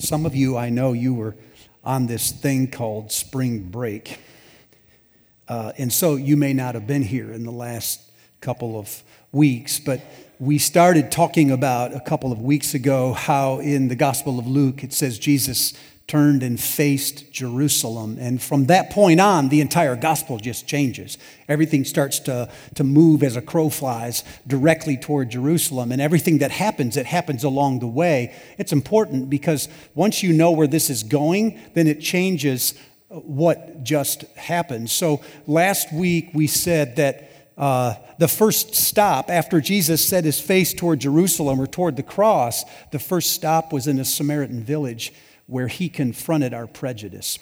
Some 0.00 0.24
of 0.24 0.34
you, 0.34 0.56
I 0.56 0.70
know 0.70 0.94
you 0.94 1.12
were 1.12 1.36
on 1.84 2.06
this 2.06 2.30
thing 2.32 2.70
called 2.70 3.12
spring 3.12 3.64
break. 3.64 4.18
Uh, 5.46 5.72
and 5.76 5.92
so 5.92 6.16
you 6.16 6.38
may 6.38 6.54
not 6.54 6.74
have 6.74 6.86
been 6.86 7.02
here 7.02 7.30
in 7.30 7.44
the 7.44 7.50
last 7.50 8.10
couple 8.40 8.78
of 8.78 9.02
weeks, 9.30 9.78
but 9.78 10.00
we 10.38 10.56
started 10.56 11.12
talking 11.12 11.50
about 11.50 11.94
a 11.94 12.00
couple 12.00 12.32
of 12.32 12.40
weeks 12.40 12.72
ago 12.72 13.12
how 13.12 13.58
in 13.58 13.88
the 13.88 13.94
Gospel 13.94 14.38
of 14.38 14.46
Luke 14.46 14.82
it 14.82 14.94
says 14.94 15.18
Jesus 15.18 15.74
turned 16.10 16.42
and 16.42 16.58
faced 16.58 17.30
Jerusalem. 17.30 18.18
And 18.18 18.42
from 18.42 18.66
that 18.66 18.90
point 18.90 19.20
on, 19.20 19.48
the 19.48 19.60
entire 19.60 19.94
gospel 19.94 20.38
just 20.38 20.66
changes. 20.66 21.16
Everything 21.48 21.84
starts 21.84 22.18
to, 22.20 22.50
to 22.74 22.82
move 22.82 23.22
as 23.22 23.36
a 23.36 23.40
crow 23.40 23.68
flies 23.70 24.24
directly 24.44 24.96
toward 24.96 25.30
Jerusalem. 25.30 25.92
And 25.92 26.02
everything 26.02 26.38
that 26.38 26.50
happens, 26.50 26.96
it 26.96 27.06
happens 27.06 27.44
along 27.44 27.78
the 27.78 27.86
way. 27.86 28.34
It's 28.58 28.72
important 28.72 29.30
because 29.30 29.68
once 29.94 30.20
you 30.20 30.32
know 30.32 30.50
where 30.50 30.66
this 30.66 30.90
is 30.90 31.04
going, 31.04 31.60
then 31.74 31.86
it 31.86 32.00
changes 32.00 32.74
what 33.06 33.84
just 33.84 34.22
happened. 34.36 34.90
So 34.90 35.20
last 35.46 35.92
week 35.92 36.30
we 36.34 36.48
said 36.48 36.96
that. 36.96 37.26
Uh, 37.58 37.94
the 38.16 38.28
first 38.28 38.74
stop 38.74 39.28
after 39.28 39.60
Jesus 39.60 40.02
set 40.02 40.24
his 40.24 40.40
face 40.40 40.72
toward 40.72 41.00
Jerusalem 41.00 41.60
or 41.60 41.66
toward 41.66 41.96
the 41.96 42.02
cross, 42.02 42.64
the 42.90 42.98
first 42.98 43.32
stop 43.32 43.70
was 43.70 43.86
in 43.86 43.98
a 43.98 44.04
Samaritan 44.04 44.62
village 44.62 45.12
where 45.50 45.68
he 45.68 45.88
confronted 45.88 46.54
our 46.54 46.66
prejudice. 46.66 47.38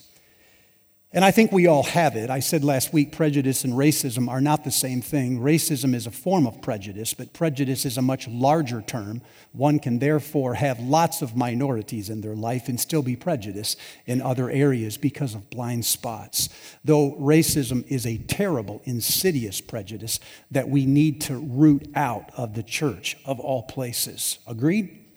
And 1.11 1.25
I 1.25 1.31
think 1.31 1.53
we 1.53 1.67
all 1.67 1.85
have 1.85 2.17
it. 2.17 2.29
I 2.29 2.41
said 2.41 2.63
last 2.63 2.93
week 2.93 3.13
prejudice 3.13 3.65
and 3.65 3.73
racism 3.73 4.29
are 4.29 4.43
not 4.43 4.65
the 4.65 4.71
same 4.71 5.01
thing. 5.01 5.41
Racism 5.41 5.95
is 5.95 6.07
a 6.07 6.11
form 6.11 6.47
of 6.47 6.61
prejudice, 6.61 7.15
but 7.15 7.33
prejudice 7.33 7.87
is 7.87 7.97
a 7.97 8.03
much 8.03 8.29
larger 8.29 8.83
term. 8.83 9.23
One 9.53 9.79
can 9.79 10.01
therefore 10.01 10.53
have 10.55 10.79
lots 10.81 11.23
of 11.23 11.35
minorities 11.35 12.11
in 12.11 12.21
their 12.21 12.35
life 12.35 12.69
and 12.69 12.79
still 12.79 13.01
be 13.01 13.17
prejudiced 13.17 13.79
in 14.05 14.21
other 14.21 14.51
areas 14.51 14.99
because 14.99 15.35
of 15.35 15.49
blind 15.49 15.87
spots. 15.87 16.51
Though 16.85 17.17
racism 17.19 17.91
is 17.91 18.05
a 18.05 18.19
terrible, 18.19 18.83
insidious 18.85 19.63
prejudice 19.63 20.21
that 20.51 20.69
we 20.69 20.85
need 20.85 21.23
to 21.23 21.39
root 21.39 21.89
out 21.95 22.31
of 22.37 22.53
the 22.53 22.63
church 22.63 23.17
of 23.25 23.41
all 23.41 23.63
places. 23.63 24.41
Agreed? 24.47 25.08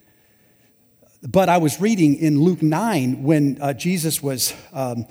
But 1.27 1.49
I 1.49 1.57
was 1.57 1.79
reading 1.79 2.15
in 2.15 2.41
Luke 2.41 2.61
9 2.61 3.23
when 3.23 3.57
uh, 3.61 3.73
Jesus 3.73 4.21
was. 4.23 4.53
Um, 4.73 5.05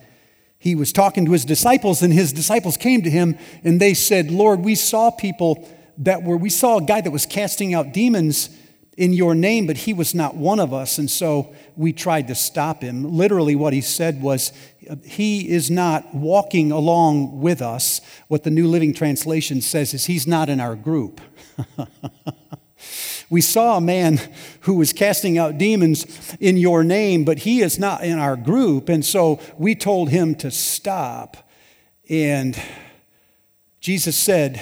he 0.62 0.75
was 0.75 0.92
talking 0.92 1.25
to 1.25 1.33
his 1.33 1.47
disciples, 1.47 2.03
and 2.03 2.12
his 2.12 2.34
disciples 2.34 2.77
came 2.77 3.00
to 3.00 3.11
him 3.11 3.39
and 3.64 3.80
they 3.80 3.94
said, 3.94 4.31
Lord, 4.31 4.61
we 4.61 4.75
saw 4.75 5.11
people 5.11 5.66
that 5.97 6.22
were, 6.22 6.36
we 6.36 6.50
saw 6.50 6.77
a 6.77 6.83
guy 6.83 7.00
that 7.00 7.11
was 7.11 7.25
casting 7.25 7.72
out 7.72 7.94
demons 7.94 8.50
in 8.98 9.14
your 9.14 9.34
name, 9.34 9.66
but 9.66 9.78
he 9.78 9.94
was 9.94 10.14
not 10.14 10.36
one 10.36 10.61
of 10.61 10.75
us. 10.75 10.98
And 10.98 11.11
so 11.11 11.55
we 11.77 11.94
tried 11.94 12.28
to 12.28 12.34
stop 12.34 12.83
him. 12.83 13.05
Literally, 13.16 13.56
what 13.56 13.72
he 13.72 13.81
said 13.81 14.20
was, 14.20 14.53
He 15.03 15.48
is 15.48 15.70
not 15.70 16.14
walking 16.14 16.70
along 16.70 17.41
with 17.41 17.62
us. 17.62 18.03
What 18.28 18.42
the 18.42 18.50
New 18.50 18.69
Living 18.69 18.92
Translation 18.92 19.62
says 19.62 19.94
is, 19.94 20.05
He's 20.05 20.27
not 20.27 20.50
in 20.50 20.61
our 20.61 20.77
group. 20.77 21.22
We 23.31 23.41
saw 23.41 23.77
a 23.77 23.81
man 23.81 24.20
who 24.62 24.75
was 24.75 24.92
casting 24.92 25.39
out 25.39 25.56
demons 25.56 26.36
in 26.41 26.56
your 26.56 26.83
name, 26.83 27.25
but 27.25 27.39
he 27.39 27.62
is 27.62 27.78
not 27.78 28.03
in 28.03 28.19
our 28.19 28.37
group. 28.37 28.89
And 28.89 29.05
so 29.05 29.41
we 29.56 29.77
told 29.77 30.11
him 30.11 30.34
to 30.37 30.50
stop. 30.50 31.37
And 32.09 32.61
Jesus 33.78 34.19
said, 34.19 34.61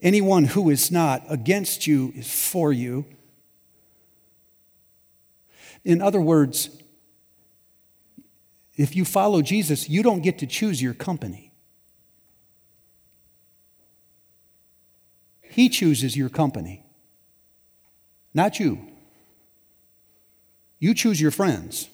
Anyone 0.00 0.44
who 0.44 0.70
is 0.70 0.90
not 0.90 1.24
against 1.28 1.86
you 1.86 2.12
is 2.16 2.30
for 2.30 2.72
you. 2.72 3.04
In 5.84 6.00
other 6.00 6.20
words, 6.20 6.70
if 8.76 8.96
you 8.96 9.04
follow 9.04 9.40
Jesus, 9.42 9.88
you 9.88 10.02
don't 10.02 10.22
get 10.22 10.38
to 10.38 10.46
choose 10.46 10.82
your 10.82 10.94
company. 10.94 11.52
He 15.42 15.68
chooses 15.68 16.16
your 16.16 16.28
company 16.28 16.83
not 18.34 18.58
you. 18.60 18.78
You 20.78 20.92
choose 20.92 21.20
your 21.20 21.30
friends. 21.30 21.88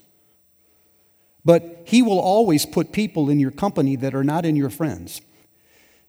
But 1.44 1.82
He 1.84 2.02
will 2.02 2.18
always 2.18 2.66
put 2.66 2.92
people 2.92 3.30
in 3.30 3.38
your 3.38 3.50
company 3.50 3.96
that 3.96 4.14
are 4.14 4.24
not 4.24 4.44
in 4.44 4.56
your 4.56 4.70
friends. 4.70 5.20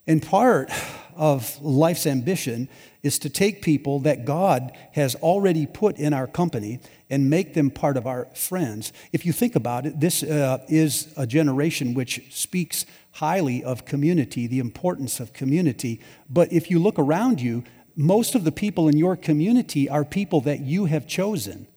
And 0.07 0.21
part 0.21 0.71
of 1.15 1.61
life's 1.61 2.07
ambition 2.07 2.67
is 3.03 3.19
to 3.19 3.29
take 3.29 3.61
people 3.61 3.99
that 3.99 4.25
God 4.25 4.71
has 4.93 5.15
already 5.15 5.65
put 5.65 5.97
in 5.97 6.13
our 6.13 6.27
company 6.27 6.79
and 7.09 7.29
make 7.29 7.53
them 7.53 7.69
part 7.69 7.97
of 7.97 8.07
our 8.07 8.25
friends. 8.33 8.93
If 9.11 9.25
you 9.25 9.33
think 9.33 9.55
about 9.55 9.85
it, 9.85 9.99
this 9.99 10.23
uh, 10.23 10.59
is 10.67 11.13
a 11.17 11.27
generation 11.27 11.93
which 11.93 12.33
speaks 12.33 12.85
highly 13.13 13.63
of 13.63 13.85
community, 13.85 14.47
the 14.47 14.59
importance 14.59 15.19
of 15.19 15.33
community. 15.33 15.99
But 16.29 16.51
if 16.51 16.71
you 16.71 16.79
look 16.79 16.97
around 16.97 17.41
you, 17.41 17.63
most 17.95 18.35
of 18.35 18.43
the 18.43 18.51
people 18.51 18.87
in 18.87 18.97
your 18.97 19.15
community 19.15 19.89
are 19.89 20.05
people 20.05 20.41
that 20.41 20.61
you 20.61 20.85
have 20.85 21.07
chosen. 21.07 21.67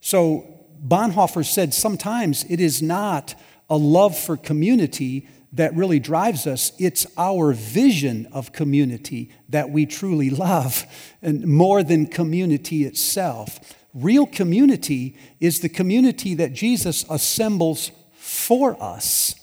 So 0.00 0.46
Bonhoeffer 0.86 1.44
said 1.44 1.72
sometimes 1.72 2.44
it 2.48 2.60
is 2.60 2.82
not 2.82 3.34
a 3.70 3.76
love 3.76 4.18
for 4.18 4.36
community 4.36 5.28
that 5.52 5.74
really 5.74 6.00
drives 6.00 6.46
us. 6.46 6.72
It's 6.78 7.06
our 7.16 7.52
vision 7.52 8.26
of 8.32 8.52
community 8.52 9.30
that 9.48 9.70
we 9.70 9.86
truly 9.86 10.30
love, 10.30 10.84
and 11.22 11.46
more 11.46 11.82
than 11.82 12.06
community 12.06 12.84
itself. 12.84 13.76
Real 13.94 14.26
community 14.26 15.16
is 15.40 15.60
the 15.60 15.68
community 15.68 16.34
that 16.34 16.52
Jesus 16.52 17.04
assembles 17.10 17.92
for 18.14 18.82
us, 18.82 19.34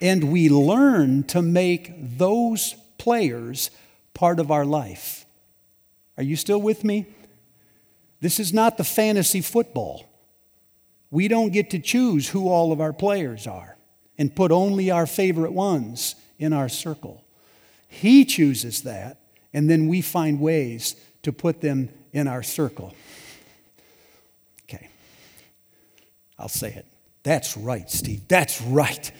and 0.00 0.32
we 0.32 0.48
learn 0.48 1.24
to 1.24 1.42
make 1.42 1.92
those 2.18 2.74
players 2.98 3.70
part 4.16 4.40
of 4.40 4.50
our 4.50 4.64
life. 4.64 5.26
Are 6.16 6.22
you 6.22 6.36
still 6.36 6.60
with 6.60 6.82
me? 6.82 7.06
This 8.20 8.40
is 8.40 8.52
not 8.52 8.78
the 8.78 8.84
fantasy 8.84 9.42
football. 9.42 10.06
We 11.10 11.28
don't 11.28 11.52
get 11.52 11.70
to 11.70 11.78
choose 11.78 12.30
who 12.30 12.48
all 12.48 12.72
of 12.72 12.80
our 12.80 12.94
players 12.94 13.46
are 13.46 13.76
and 14.16 14.34
put 14.34 14.50
only 14.50 14.90
our 14.90 15.06
favorite 15.06 15.52
ones 15.52 16.16
in 16.38 16.54
our 16.54 16.70
circle. 16.70 17.22
He 17.88 18.24
chooses 18.24 18.82
that, 18.82 19.18
and 19.52 19.68
then 19.68 19.86
we 19.86 20.00
find 20.00 20.40
ways 20.40 20.96
to 21.22 21.30
put 21.30 21.60
them 21.60 21.90
in 22.12 22.26
our 22.26 22.42
circle. 22.42 22.94
Okay, 24.64 24.88
I'll 26.38 26.48
say 26.48 26.72
it. 26.72 26.86
That's 27.22 27.54
right, 27.56 27.90
Steve. 27.90 28.22
That's 28.28 28.62
right. 28.62 29.12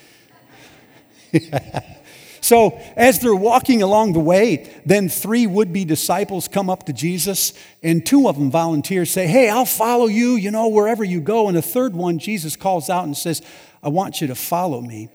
So, 2.47 2.81
as 2.95 3.19
they're 3.19 3.35
walking 3.35 3.83
along 3.83 4.13
the 4.13 4.21
way, 4.21 4.73
then 4.87 5.09
three 5.09 5.49
would 5.49 5.73
be 5.73 5.85
disciples 5.85 6.47
come 6.47 6.71
up 6.71 6.87
to 6.87 6.93
Jesus, 6.93 7.53
and 7.83 8.07
two 8.07 8.29
of 8.29 8.39
them 8.39 8.53
volunteer, 8.53 9.05
say, 9.05 9.27
Hey, 9.27 9.51
I'll 9.51 9.65
follow 9.65 10.07
you, 10.07 10.37
you 10.37 10.53
know, 10.53 10.69
wherever 10.69 11.03
you 11.03 11.21
go. 11.21 11.49
And 11.49 11.57
the 11.57 11.61
third 11.63 11.97
one, 11.97 12.21
Jesus 12.21 12.55
calls 12.55 12.89
out 12.89 13.05
and 13.05 13.17
says, 13.17 13.43
I 13.83 13.89
want 13.89 14.21
you 14.21 14.29
to 14.29 14.37
follow 14.37 14.81
me. 14.81 15.09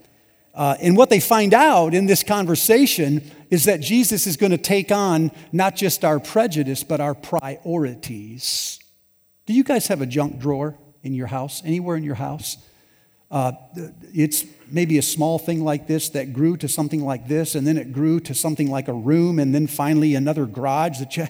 Uh, 0.54 0.76
and 0.82 0.98
what 0.98 1.10
they 1.10 1.22
find 1.22 1.54
out 1.54 1.94
in 1.94 2.06
this 2.06 2.22
conversation 2.22 3.32
is 3.50 3.64
that 3.64 3.80
Jesus 3.80 4.28
is 4.28 4.36
going 4.36 4.52
to 4.52 4.58
take 4.58 4.92
on 4.92 5.32
not 5.54 5.78
just 5.78 6.04
our 6.04 6.20
prejudice, 6.20 6.84
but 6.84 7.00
our 7.00 7.16
priorities. 7.16 8.78
Do 9.46 9.54
you 9.54 9.64
guys 9.64 9.88
have 9.88 10.02
a 10.02 10.06
junk 10.06 10.38
drawer 10.40 10.78
in 11.02 11.14
your 11.14 11.28
house, 11.28 11.62
anywhere 11.64 11.96
in 11.96 12.04
your 12.04 12.16
house? 12.16 12.58
Uh, 13.32 13.54
it's 14.14 14.46
maybe 14.70 14.98
a 14.98 15.02
small 15.02 15.40
thing 15.40 15.64
like 15.64 15.88
this 15.88 16.10
that 16.10 16.34
grew 16.34 16.58
to 16.58 16.68
something 16.68 17.04
like 17.04 17.28
this, 17.28 17.56
and 17.56 17.66
then 17.66 17.78
it 17.78 17.94
grew 17.94 18.20
to 18.20 18.34
something 18.34 18.70
like 18.70 18.90
a 18.90 18.94
room, 18.94 19.40
and 19.40 19.56
then 19.56 19.68
finally 19.68 20.16
another 20.16 20.46
garage 20.46 21.00
that 21.00 21.16
you 21.16 21.28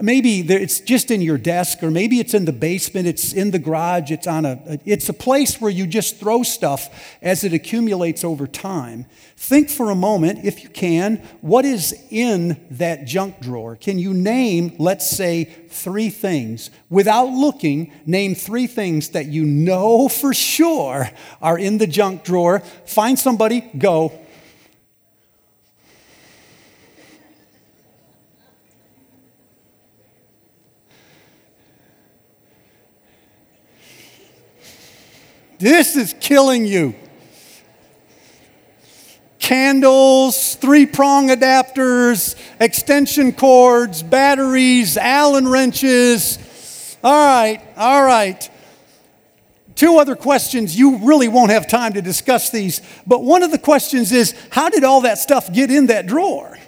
Maybe 0.00 0.40
it's 0.40 0.80
just 0.80 1.12
in 1.12 1.20
your 1.22 1.38
desk, 1.38 1.82
or 1.82 1.90
maybe 1.90 2.18
it's 2.18 2.34
in 2.34 2.46
the 2.46 2.52
basement, 2.52 3.06
it's 3.06 3.32
in 3.32 3.52
the 3.52 3.60
garage, 3.60 4.10
it's 4.10 4.26
on 4.26 4.44
a, 4.44 4.78
it's 4.84 5.08
a 5.08 5.12
place 5.12 5.60
where 5.60 5.70
you 5.70 5.86
just 5.86 6.16
throw 6.18 6.42
stuff 6.42 7.16
as 7.22 7.44
it 7.44 7.52
accumulates 7.52 8.24
over 8.24 8.48
time. 8.48 9.06
Think 9.36 9.70
for 9.70 9.90
a 9.90 9.94
moment, 9.94 10.44
if 10.44 10.64
you 10.64 10.68
can, 10.68 11.18
what 11.42 11.64
is 11.64 11.94
in 12.10 12.60
that 12.72 13.04
junk 13.04 13.40
drawer? 13.40 13.76
Can 13.76 13.98
you 13.98 14.12
name, 14.12 14.74
let's 14.78 15.08
say, 15.08 15.44
three 15.44 16.10
things? 16.10 16.70
Without 16.90 17.30
looking, 17.30 17.92
name 18.04 18.34
three 18.34 18.66
things 18.66 19.10
that 19.10 19.26
you 19.26 19.44
know 19.44 20.08
for 20.08 20.34
sure 20.34 21.08
are 21.40 21.58
in 21.58 21.78
the 21.78 21.86
junk 21.86 22.24
drawer. 22.24 22.60
Find 22.86 23.16
somebody, 23.16 23.60
go. 23.78 24.12
This 35.58 35.96
is 35.96 36.14
killing 36.20 36.66
you. 36.66 36.94
Candles, 39.38 40.54
three 40.54 40.86
prong 40.86 41.28
adapters, 41.28 42.34
extension 42.58 43.32
cords, 43.32 44.02
batteries, 44.02 44.96
Allen 44.96 45.46
wrenches. 45.46 46.96
All 47.04 47.12
right, 47.12 47.60
all 47.76 48.02
right. 48.02 48.48
two 49.74 49.98
other 49.98 50.16
questions. 50.16 50.78
You 50.78 50.98
really 50.98 51.28
won't 51.28 51.50
have 51.50 51.66
time 51.66 51.92
to 51.92 52.02
discuss 52.02 52.50
these, 52.50 52.80
but 53.06 53.22
one 53.22 53.42
of 53.42 53.50
the 53.50 53.58
questions 53.58 54.12
is 54.12 54.34
how 54.50 54.70
did 54.70 54.82
all 54.84 55.02
that 55.02 55.18
stuff 55.18 55.52
get 55.52 55.70
in 55.70 55.86
that 55.86 56.06
drawer? 56.06 56.58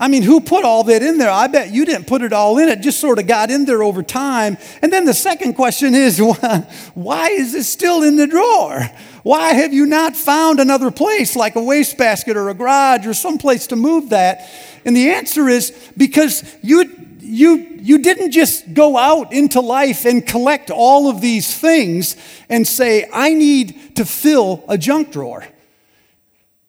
I 0.00 0.06
mean, 0.06 0.22
who 0.22 0.40
put 0.40 0.64
all 0.64 0.84
that 0.84 1.02
in 1.02 1.18
there? 1.18 1.30
I 1.30 1.48
bet 1.48 1.72
you 1.72 1.84
didn't 1.84 2.06
put 2.06 2.22
it 2.22 2.32
all 2.32 2.58
in. 2.58 2.68
It 2.68 2.82
just 2.82 3.00
sort 3.00 3.18
of 3.18 3.26
got 3.26 3.50
in 3.50 3.64
there 3.64 3.82
over 3.82 4.04
time. 4.04 4.56
And 4.80 4.92
then 4.92 5.04
the 5.04 5.14
second 5.14 5.54
question 5.54 5.94
is 5.94 6.20
why 6.94 7.30
is 7.30 7.54
it 7.54 7.64
still 7.64 8.04
in 8.04 8.16
the 8.16 8.28
drawer? 8.28 8.88
Why 9.24 9.54
have 9.54 9.74
you 9.74 9.86
not 9.86 10.14
found 10.14 10.60
another 10.60 10.92
place 10.92 11.34
like 11.34 11.56
a 11.56 11.62
wastebasket 11.62 12.36
or 12.36 12.48
a 12.48 12.54
garage 12.54 13.06
or 13.06 13.14
some 13.14 13.38
place 13.38 13.66
to 13.68 13.76
move 13.76 14.10
that? 14.10 14.48
And 14.84 14.96
the 14.96 15.10
answer 15.10 15.48
is 15.48 15.72
because 15.96 16.44
you, 16.62 16.90
you, 17.18 17.56
you 17.80 17.98
didn't 17.98 18.30
just 18.30 18.72
go 18.74 18.96
out 18.96 19.32
into 19.32 19.60
life 19.60 20.04
and 20.04 20.24
collect 20.24 20.70
all 20.70 21.10
of 21.10 21.20
these 21.20 21.52
things 21.58 22.16
and 22.48 22.64
say, 22.66 23.08
I 23.12 23.34
need 23.34 23.96
to 23.96 24.04
fill 24.04 24.64
a 24.68 24.78
junk 24.78 25.10
drawer. 25.10 25.44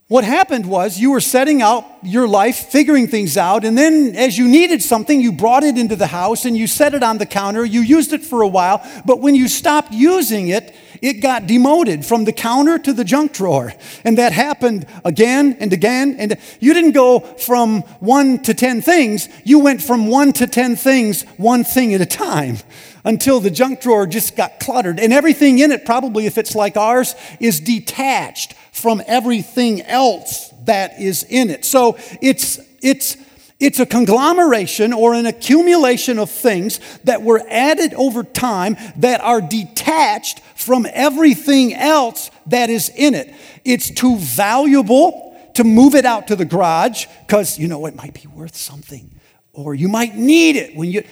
What 0.10 0.24
happened 0.24 0.66
was 0.66 0.98
you 0.98 1.12
were 1.12 1.22
setting 1.22 1.62
out 1.62 1.86
your 2.02 2.28
life, 2.28 2.72
figuring 2.72 3.08
things 3.08 3.38
out, 3.38 3.64
and 3.64 3.78
then 3.78 4.16
as 4.16 4.40
you 4.40 4.48
needed 4.48 4.82
something, 4.82 5.22
you 5.22 5.32
brought 5.32 5.64
it 5.64 5.78
into 5.78 5.96
the 5.96 6.08
house 6.08 6.46
and 6.46 6.58
you 6.58 6.66
set 6.66 6.96
it 6.96 7.04
on 7.04 7.20
the 7.20 7.28
counter. 7.28 7.64
You 7.64 7.82
used 7.82 8.12
it 8.12 8.24
for 8.24 8.42
a 8.42 8.48
while, 8.48 8.84
but 9.06 9.20
when 9.20 9.36
you 9.36 9.48
stopped 9.48 9.92
using 9.92 10.48
it, 10.48 10.74
it 11.04 11.22
got 11.22 11.46
demoted 11.46 12.08
from 12.08 12.26
the 12.26 12.34
counter 12.34 12.80
to 12.80 12.92
the 12.92 13.04
junk 13.04 13.34
drawer. 13.34 13.72
And 14.04 14.18
that 14.18 14.34
happened 14.34 14.88
again 15.06 15.56
and 15.60 15.72
again. 15.74 16.16
And 16.18 16.40
you 16.60 16.74
didn't 16.74 16.94
go 16.94 17.20
from 17.20 17.84
one 18.00 18.42
to 18.44 18.56
10 18.56 18.82
things, 18.82 19.30
you 19.44 19.60
went 19.60 19.80
from 19.80 20.08
one 20.08 20.34
to 20.34 20.48
10 20.48 20.76
things, 20.76 21.22
one 21.38 21.64
thing 21.64 21.94
at 21.94 22.02
a 22.02 22.08
time 22.08 22.58
until 23.06 23.40
the 23.40 23.52
junk 23.52 23.80
drawer 23.80 24.08
just 24.08 24.36
got 24.36 24.60
cluttered. 24.60 25.00
And 25.00 25.14
everything 25.14 25.60
in 25.60 25.72
it, 25.72 25.86
probably 25.86 26.26
if 26.26 26.40
it's 26.40 26.56
like 26.56 26.78
ours, 26.78 27.14
is 27.40 27.60
detached 27.60 28.56
from 28.80 29.02
everything 29.08 29.82
else 29.82 30.54
that 30.64 31.00
is 31.00 31.24
in 31.24 31.50
it. 31.50 31.66
So 31.66 31.98
it's, 32.22 32.60
it's, 32.82 33.18
it's 33.60 33.80
a 33.80 33.86
conglomeration 33.86 34.94
or 34.94 35.14
an 35.14 35.26
accumulation 35.26 36.18
of 36.18 36.30
things 36.30 36.80
that 37.04 37.22
were 37.22 37.44
added 37.50 37.94
over 37.94 38.24
time 38.24 38.78
that 38.98 39.22
are 39.22 39.42
detached 39.42 40.40
from 40.56 40.88
everything 40.92 41.74
else 41.74 42.32
that 42.48 42.70
is 42.70 42.90
in 42.96 43.16
it. 43.16 43.34
It's 43.66 43.92
too 43.92 44.16
valuable 44.18 45.26
to 45.56 45.64
move 45.64 45.96
it 45.96 46.06
out 46.06 46.28
to 46.28 46.36
the 46.38 46.46
garage 46.46 47.06
because, 47.28 47.60
you 47.60 47.68
know, 47.68 47.86
it 47.86 47.96
might 47.96 48.14
be 48.14 48.28
worth 48.28 48.56
something 48.56 49.20
or 49.52 49.76
you 49.76 49.90
might 49.90 50.16
need 50.16 50.56
it 50.56 50.76
when 50.76 50.90
you. 50.90 51.04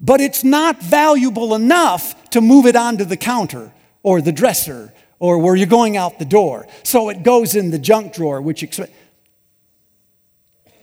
But 0.00 0.20
it's 0.20 0.44
not 0.44 0.82
valuable 0.82 1.54
enough 1.54 2.30
to 2.30 2.40
move 2.40 2.66
it 2.66 2.76
onto 2.76 3.04
the 3.04 3.16
counter 3.16 3.72
or 4.02 4.20
the 4.20 4.32
dresser 4.32 4.92
or 5.22 5.38
where 5.38 5.54
you're 5.54 5.68
going 5.68 5.96
out 5.96 6.18
the 6.18 6.24
door. 6.24 6.66
So 6.82 7.08
it 7.08 7.22
goes 7.22 7.54
in 7.54 7.70
the 7.70 7.78
junk 7.78 8.12
drawer, 8.12 8.42
which 8.42 8.64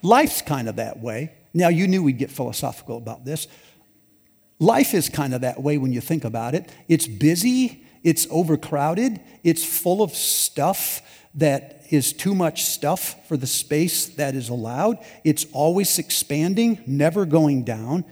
life's 0.02 0.40
kind 0.40 0.66
of 0.66 0.76
that 0.76 0.98
way. 0.98 1.34
Now, 1.52 1.68
you 1.68 1.86
knew 1.86 2.02
we'd 2.02 2.16
get 2.16 2.30
philosophical 2.30 2.96
about 2.96 3.26
this. 3.26 3.48
Life 4.58 4.94
is 4.94 5.10
kind 5.10 5.34
of 5.34 5.42
that 5.42 5.62
way 5.62 5.76
when 5.76 5.92
you 5.92 6.00
think 6.00 6.24
about 6.24 6.54
it. 6.54 6.72
It's 6.88 7.06
busy, 7.06 7.84
it's 8.02 8.26
overcrowded, 8.30 9.20
it's 9.44 9.62
full 9.62 10.02
of 10.02 10.12
stuff 10.12 11.02
that 11.34 11.82
is 11.90 12.14
too 12.14 12.34
much 12.34 12.64
stuff 12.64 13.28
for 13.28 13.36
the 13.36 13.46
space 13.46 14.06
that 14.06 14.34
is 14.34 14.48
allowed. 14.48 14.96
It's 15.22 15.44
always 15.52 15.98
expanding, 15.98 16.82
never 16.86 17.26
going 17.26 17.64
down. 17.64 18.06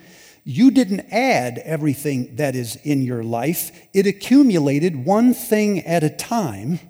You 0.50 0.70
didn't 0.70 1.12
add 1.12 1.58
everything 1.58 2.36
that 2.36 2.56
is 2.56 2.76
in 2.76 3.02
your 3.02 3.22
life, 3.22 3.70
it 3.92 4.06
accumulated 4.06 5.04
one 5.04 5.34
thing 5.34 5.80
at 5.80 6.02
a 6.02 6.08
time, 6.08 6.80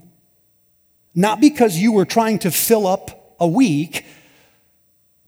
not 1.12 1.40
because 1.40 1.76
you 1.76 1.90
were 1.90 2.05
trying 2.05 2.38
to 2.38 2.52
fill 2.52 2.87
up 2.87 3.34
a 3.40 3.49
week, 3.49 4.05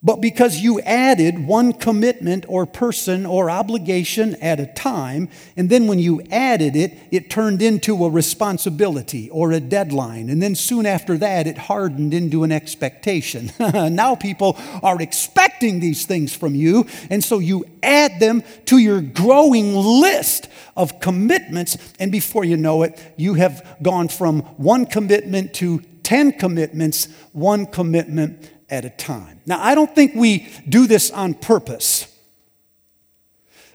but 0.03 0.19
because 0.19 0.61
you 0.61 0.81
added 0.81 1.45
one 1.45 1.73
commitment 1.73 2.45
or 2.47 2.65
person 2.65 3.23
or 3.23 3.51
obligation 3.51 4.33
at 4.41 4.59
a 4.59 4.65
time, 4.65 5.29
and 5.55 5.69
then 5.69 5.85
when 5.85 5.99
you 5.99 6.23
added 6.31 6.75
it, 6.75 6.97
it 7.11 7.29
turned 7.29 7.61
into 7.61 8.03
a 8.03 8.09
responsibility 8.09 9.29
or 9.29 9.51
a 9.51 9.59
deadline. 9.59 10.31
And 10.31 10.41
then 10.41 10.55
soon 10.55 10.87
after 10.87 11.19
that, 11.19 11.45
it 11.45 11.57
hardened 11.57 12.15
into 12.15 12.43
an 12.43 12.51
expectation. 12.51 13.51
now 13.59 14.15
people 14.15 14.57
are 14.81 14.99
expecting 14.99 15.79
these 15.79 16.07
things 16.07 16.35
from 16.35 16.55
you, 16.55 16.87
and 17.11 17.23
so 17.23 17.37
you 17.37 17.65
add 17.83 18.19
them 18.19 18.41
to 18.65 18.79
your 18.79 19.01
growing 19.01 19.75
list 19.75 20.47
of 20.75 20.99
commitments, 20.99 21.77
and 21.99 22.11
before 22.11 22.43
you 22.43 22.57
know 22.57 22.81
it, 22.81 22.99
you 23.17 23.35
have 23.35 23.77
gone 23.83 24.07
from 24.07 24.41
one 24.57 24.87
commitment 24.87 25.53
to 25.53 25.79
10 26.01 26.33
commitments, 26.33 27.07
one 27.33 27.67
commitment 27.67 28.49
at 28.71 28.85
a 28.85 28.89
time. 28.89 29.41
Now, 29.45 29.61
I 29.61 29.75
don't 29.75 29.93
think 29.93 30.15
we 30.15 30.47
do 30.67 30.87
this 30.87 31.11
on 31.11 31.35
purpose. 31.35 32.07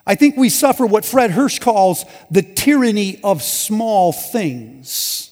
I 0.07 0.15
think 0.15 0.37
we 0.37 0.49
suffer 0.49 0.87
what 0.87 1.05
Fred 1.05 1.33
Hirsch 1.33 1.59
calls 1.59 2.05
the 2.31 2.43
tyranny 2.43 3.21
of 3.23 3.43
small 3.43 4.13
things. 4.13 5.23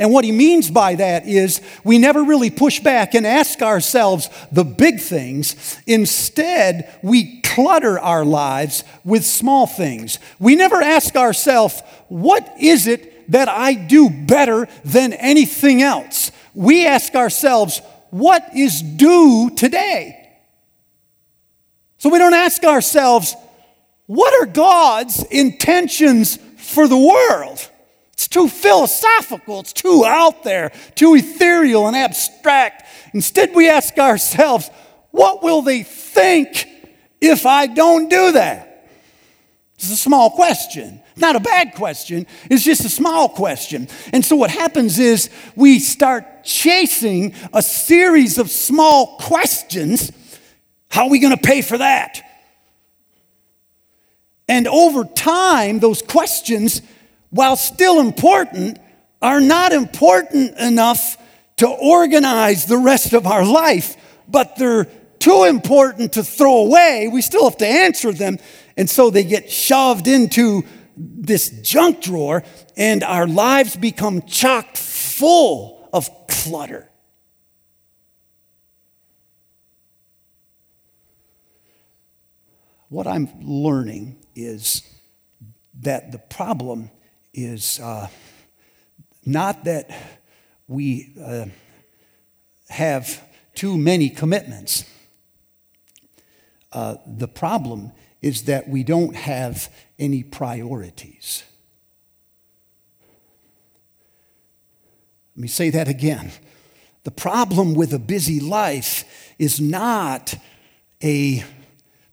And 0.00 0.12
what 0.12 0.24
he 0.24 0.30
means 0.30 0.70
by 0.70 0.94
that 0.94 1.26
is 1.26 1.60
we 1.82 1.98
never 1.98 2.22
really 2.22 2.50
push 2.50 2.78
back 2.78 3.14
and 3.14 3.26
ask 3.26 3.62
ourselves 3.62 4.28
the 4.52 4.64
big 4.64 5.00
things. 5.00 5.80
Instead, 5.86 6.92
we 7.02 7.40
clutter 7.40 7.98
our 7.98 8.24
lives 8.24 8.84
with 9.04 9.24
small 9.24 9.66
things. 9.66 10.20
We 10.38 10.54
never 10.54 10.80
ask 10.80 11.16
ourselves, 11.16 11.80
what 12.08 12.48
is 12.60 12.86
it 12.86 13.30
that 13.32 13.48
I 13.48 13.74
do 13.74 14.08
better 14.08 14.68
than 14.84 15.12
anything 15.14 15.82
else? 15.82 16.30
We 16.54 16.86
ask 16.86 17.14
ourselves, 17.14 17.80
what 18.10 18.56
is 18.56 18.82
due 18.82 19.50
today? 19.50 20.14
So 21.98 22.08
we 22.08 22.18
don't 22.18 22.34
ask 22.34 22.64
ourselves, 22.64 23.34
what 24.06 24.32
are 24.40 24.46
God's 24.46 25.22
intentions 25.24 26.38
for 26.56 26.88
the 26.88 26.96
world? 26.96 27.70
It's 28.12 28.28
too 28.28 28.48
philosophical, 28.48 29.60
it's 29.60 29.72
too 29.72 30.04
out 30.04 30.42
there, 30.42 30.72
too 30.94 31.14
ethereal 31.14 31.86
and 31.86 31.96
abstract. 31.96 32.84
Instead, 33.14 33.54
we 33.54 33.68
ask 33.68 33.96
ourselves, 33.98 34.70
what 35.10 35.42
will 35.42 35.62
they 35.62 35.82
think 35.82 36.66
if 37.20 37.46
I 37.46 37.66
don't 37.66 38.08
do 38.08 38.32
that? 38.32 38.67
It's 39.78 39.92
a 39.92 39.96
small 39.96 40.30
question. 40.30 41.00
Not 41.16 41.36
a 41.36 41.40
bad 41.40 41.74
question, 41.74 42.26
it's 42.50 42.64
just 42.64 42.84
a 42.84 42.88
small 42.88 43.28
question. 43.28 43.88
And 44.12 44.24
so 44.24 44.34
what 44.34 44.50
happens 44.50 44.98
is 44.98 45.30
we 45.54 45.78
start 45.78 46.42
chasing 46.42 47.32
a 47.52 47.62
series 47.62 48.38
of 48.38 48.50
small 48.50 49.18
questions. 49.18 50.10
How 50.90 51.04
are 51.04 51.10
we 51.10 51.20
going 51.20 51.36
to 51.36 51.40
pay 51.40 51.62
for 51.62 51.78
that? 51.78 52.22
And 54.48 54.66
over 54.66 55.04
time, 55.04 55.78
those 55.78 56.02
questions, 56.02 56.82
while 57.30 57.56
still 57.56 58.00
important, 58.00 58.78
are 59.22 59.40
not 59.40 59.72
important 59.72 60.58
enough 60.58 61.18
to 61.58 61.68
organize 61.68 62.66
the 62.66 62.78
rest 62.78 63.12
of 63.12 63.26
our 63.26 63.44
life, 63.44 63.96
but 64.28 64.56
they're 64.56 64.86
too 65.18 65.44
important 65.44 66.14
to 66.14 66.24
throw 66.24 66.58
away. 66.58 67.08
We 67.12 67.22
still 67.22 67.44
have 67.48 67.58
to 67.58 67.66
answer 67.66 68.12
them. 68.12 68.38
And 68.78 68.88
so 68.88 69.10
they 69.10 69.24
get 69.24 69.50
shoved 69.50 70.06
into 70.06 70.62
this 70.96 71.50
junk 71.62 72.00
drawer, 72.00 72.44
and 72.76 73.02
our 73.02 73.26
lives 73.26 73.76
become 73.76 74.22
chock 74.22 74.76
full 74.76 75.88
of 75.92 76.08
clutter. 76.28 76.88
What 82.88 83.08
I'm 83.08 83.28
learning 83.42 84.16
is 84.36 84.82
that 85.80 86.12
the 86.12 86.18
problem 86.18 86.90
is 87.34 87.80
uh, 87.80 88.06
not 89.26 89.64
that 89.64 89.90
we 90.68 91.14
uh, 91.20 91.46
have 92.68 93.22
too 93.56 93.76
many 93.76 94.08
commitments. 94.08 94.84
Uh, 96.72 96.96
the 97.06 97.28
problem 97.28 97.90
is 98.20 98.44
that 98.44 98.68
we 98.68 98.82
don't 98.82 99.14
have 99.14 99.72
any 99.98 100.22
priorities. 100.22 101.44
Let 105.36 105.42
me 105.42 105.48
say 105.48 105.70
that 105.70 105.88
again. 105.88 106.32
The 107.04 107.10
problem 107.12 107.74
with 107.74 107.92
a 107.92 107.98
busy 107.98 108.40
life 108.40 109.04
is 109.38 109.60
not 109.60 110.34
a 111.02 111.44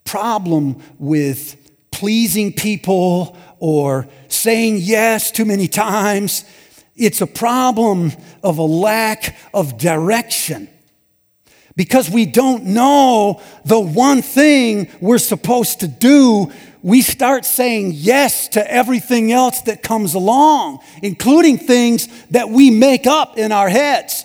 problem 0.04 0.82
with 1.00 1.58
pleasing 1.90 2.54
people 2.54 3.36
or 3.60 4.08
saying 4.28 4.78
yes 4.80 5.32
too 5.32 5.46
many 5.46 5.68
times. 5.68 6.46
It's 6.96 7.20
a 7.20 7.28
problem 7.28 8.12
of 8.44 8.58
a 8.58 8.64
lack 8.64 9.36
of 9.54 9.78
direction 9.78 10.70
because 11.76 12.10
we 12.10 12.26
don't 12.26 12.66
know 12.66 13.42
the 13.66 13.80
one 13.80 14.22
thing 14.22 14.90
we're 15.02 15.18
supposed 15.18 15.82
to 15.82 15.88
do 15.88 16.52
we 16.86 17.02
start 17.02 17.46
saying 17.46 17.94
yes 17.96 18.48
to 18.50 18.72
everything 18.72 19.32
else 19.32 19.62
that 19.62 19.82
comes 19.82 20.14
along, 20.14 20.82
including 21.02 21.58
things 21.58 22.08
that 22.30 22.50
we 22.50 22.70
make 22.70 23.08
up 23.08 23.40
in 23.40 23.52
our 23.52 23.68
heads. 23.68 24.24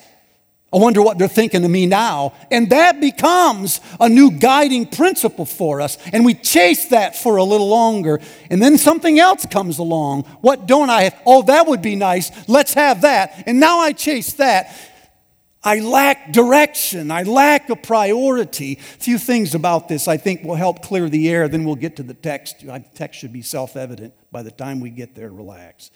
I 0.71 0.76
wonder 0.76 1.00
what 1.00 1.16
they're 1.16 1.26
thinking 1.26 1.64
of 1.64 1.71
me 1.71 1.87
now. 1.87 2.35
And 2.50 2.69
that 2.69 3.00
becomes 3.00 3.80
a 3.99 4.11
new 4.11 4.30
guiding 4.30 4.87
principle 4.87 5.47
for 5.47 5.80
us. 5.80 5.97
And 6.12 6.23
we 6.23 6.35
chase 6.35 6.90
that 6.90 7.16
for 7.16 7.38
a 7.38 7.45
little 7.45 7.69
longer. 7.69 8.21
And 8.50 8.62
then 8.62 8.76
something 8.76 9.19
else 9.19 9.47
comes 9.47 9.78
along. 9.78 10.25
What 10.42 10.66
don't 10.66 10.90
I 10.90 11.04
have? 11.04 11.23
Oh, 11.25 11.40
that 11.45 11.66
would 11.66 11.80
be 11.80 11.97
nice. 11.97 12.30
Let's 12.47 12.75
have 12.75 13.00
that. 13.00 13.45
And 13.47 13.59
now 13.59 13.78
I 13.78 13.95
chase 13.95 14.35
that. 14.35 14.76
I 15.62 15.81
lack 15.81 16.33
direction. 16.33 17.11
I 17.11 17.25
lack 17.25 17.69
a 17.69 17.76
priority. 17.76 18.73
A 18.73 18.76
few 18.76 19.19
things 19.19 19.55
about 19.55 19.88
this 19.88 20.09
I 20.09 20.17
think 20.17 20.43
will 20.43 20.55
help 20.55 20.83
clear 20.83 21.09
the 21.09 21.29
air. 21.29 21.49
Then 21.49 21.64
we'll 21.64 21.76
get 21.76 21.97
to 21.97 22.02
the 22.02 22.14
text. 22.14 22.61
The 22.61 22.85
text 22.95 23.21
should 23.21 23.33
be 23.33 23.43
self 23.43 23.76
evident 23.76 24.14
by 24.33 24.43
the 24.43 24.50
time 24.50 24.81
we 24.81 24.90
get 24.90 25.14
there. 25.14 25.31
Relax. 25.31 25.90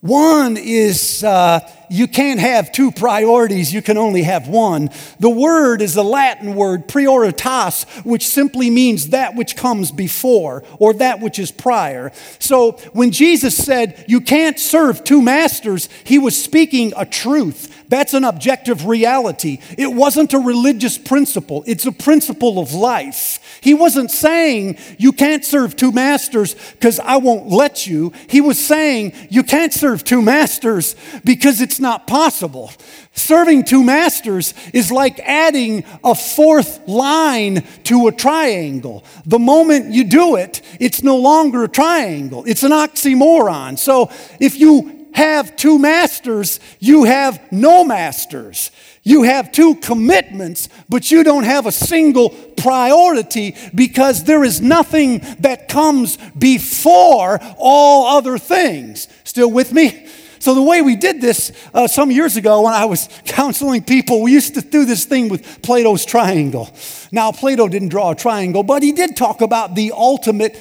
One 0.00 0.56
is 0.58 1.24
uh, 1.24 1.60
you 1.90 2.06
can't 2.06 2.38
have 2.38 2.70
two 2.70 2.92
priorities, 2.92 3.72
you 3.72 3.80
can 3.80 3.96
only 3.96 4.22
have 4.22 4.46
one. 4.46 4.90
The 5.18 5.30
word 5.30 5.80
is 5.80 5.94
the 5.94 6.04
Latin 6.04 6.54
word 6.54 6.86
prioritas, 6.86 7.86
which 8.04 8.28
simply 8.28 8.68
means 8.68 9.08
that 9.08 9.34
which 9.34 9.56
comes 9.56 9.90
before 9.90 10.62
or 10.78 10.92
that 10.94 11.20
which 11.20 11.38
is 11.38 11.50
prior. 11.50 12.12
So 12.38 12.72
when 12.92 13.10
Jesus 13.10 13.56
said 13.56 14.04
you 14.06 14.20
can't 14.20 14.60
serve 14.60 15.02
two 15.02 15.22
masters, 15.22 15.88
he 16.04 16.18
was 16.18 16.40
speaking 16.40 16.92
a 16.96 17.06
truth. 17.06 17.72
That's 17.88 18.14
an 18.14 18.24
objective 18.24 18.86
reality. 18.86 19.58
It 19.78 19.92
wasn't 19.92 20.32
a 20.34 20.38
religious 20.38 20.98
principle, 20.98 21.64
it's 21.66 21.86
a 21.86 21.92
principle 21.92 22.58
of 22.58 22.72
life. 22.72 23.40
He 23.60 23.74
wasn't 23.74 24.10
saying 24.10 24.78
you 24.98 25.12
can't 25.12 25.44
serve 25.44 25.76
two 25.76 25.92
masters 25.92 26.54
because 26.72 27.00
I 27.00 27.16
won't 27.16 27.48
let 27.48 27.86
you. 27.86 28.12
He 28.28 28.40
was 28.40 28.64
saying 28.64 29.12
you 29.30 29.42
can't 29.42 29.72
serve 29.72 30.04
two 30.04 30.22
masters 30.22 30.94
because 31.24 31.60
it's 31.60 31.80
not 31.80 32.06
possible. 32.06 32.70
Serving 33.12 33.64
two 33.64 33.82
masters 33.82 34.52
is 34.74 34.92
like 34.92 35.18
adding 35.20 35.84
a 36.04 36.14
fourth 36.14 36.86
line 36.86 37.64
to 37.84 38.08
a 38.08 38.12
triangle. 38.12 39.04
The 39.24 39.38
moment 39.38 39.92
you 39.92 40.04
do 40.04 40.36
it, 40.36 40.60
it's 40.78 41.02
no 41.02 41.16
longer 41.16 41.64
a 41.64 41.68
triangle, 41.68 42.44
it's 42.46 42.62
an 42.62 42.72
oxymoron. 42.72 43.78
So 43.78 44.10
if 44.38 44.60
you 44.60 44.95
have 45.16 45.56
two 45.56 45.78
masters, 45.78 46.60
you 46.78 47.04
have 47.04 47.40
no 47.50 47.84
masters. 47.84 48.70
You 49.02 49.22
have 49.22 49.50
two 49.50 49.76
commitments, 49.76 50.68
but 50.90 51.10
you 51.10 51.24
don't 51.24 51.44
have 51.44 51.64
a 51.64 51.72
single 51.72 52.30
priority 52.30 53.56
because 53.74 54.24
there 54.24 54.44
is 54.44 54.60
nothing 54.60 55.20
that 55.38 55.68
comes 55.68 56.18
before 56.38 57.40
all 57.56 58.18
other 58.18 58.36
things. 58.36 59.08
Still 59.24 59.50
with 59.50 59.72
me? 59.72 60.06
So, 60.38 60.54
the 60.54 60.62
way 60.62 60.82
we 60.82 60.96
did 60.96 61.22
this 61.22 61.50
uh, 61.72 61.88
some 61.88 62.10
years 62.10 62.36
ago 62.36 62.62
when 62.62 62.74
I 62.74 62.84
was 62.84 63.08
counseling 63.24 63.84
people, 63.84 64.22
we 64.22 64.32
used 64.32 64.54
to 64.54 64.60
do 64.60 64.84
this 64.84 65.06
thing 65.06 65.28
with 65.28 65.62
Plato's 65.62 66.04
triangle. 66.04 66.68
Now, 67.10 67.32
Plato 67.32 67.68
didn't 67.68 67.88
draw 67.88 68.10
a 68.10 68.14
triangle, 68.14 68.62
but 68.62 68.82
he 68.82 68.92
did 68.92 69.16
talk 69.16 69.40
about 69.40 69.74
the 69.74 69.92
ultimate 69.92 70.60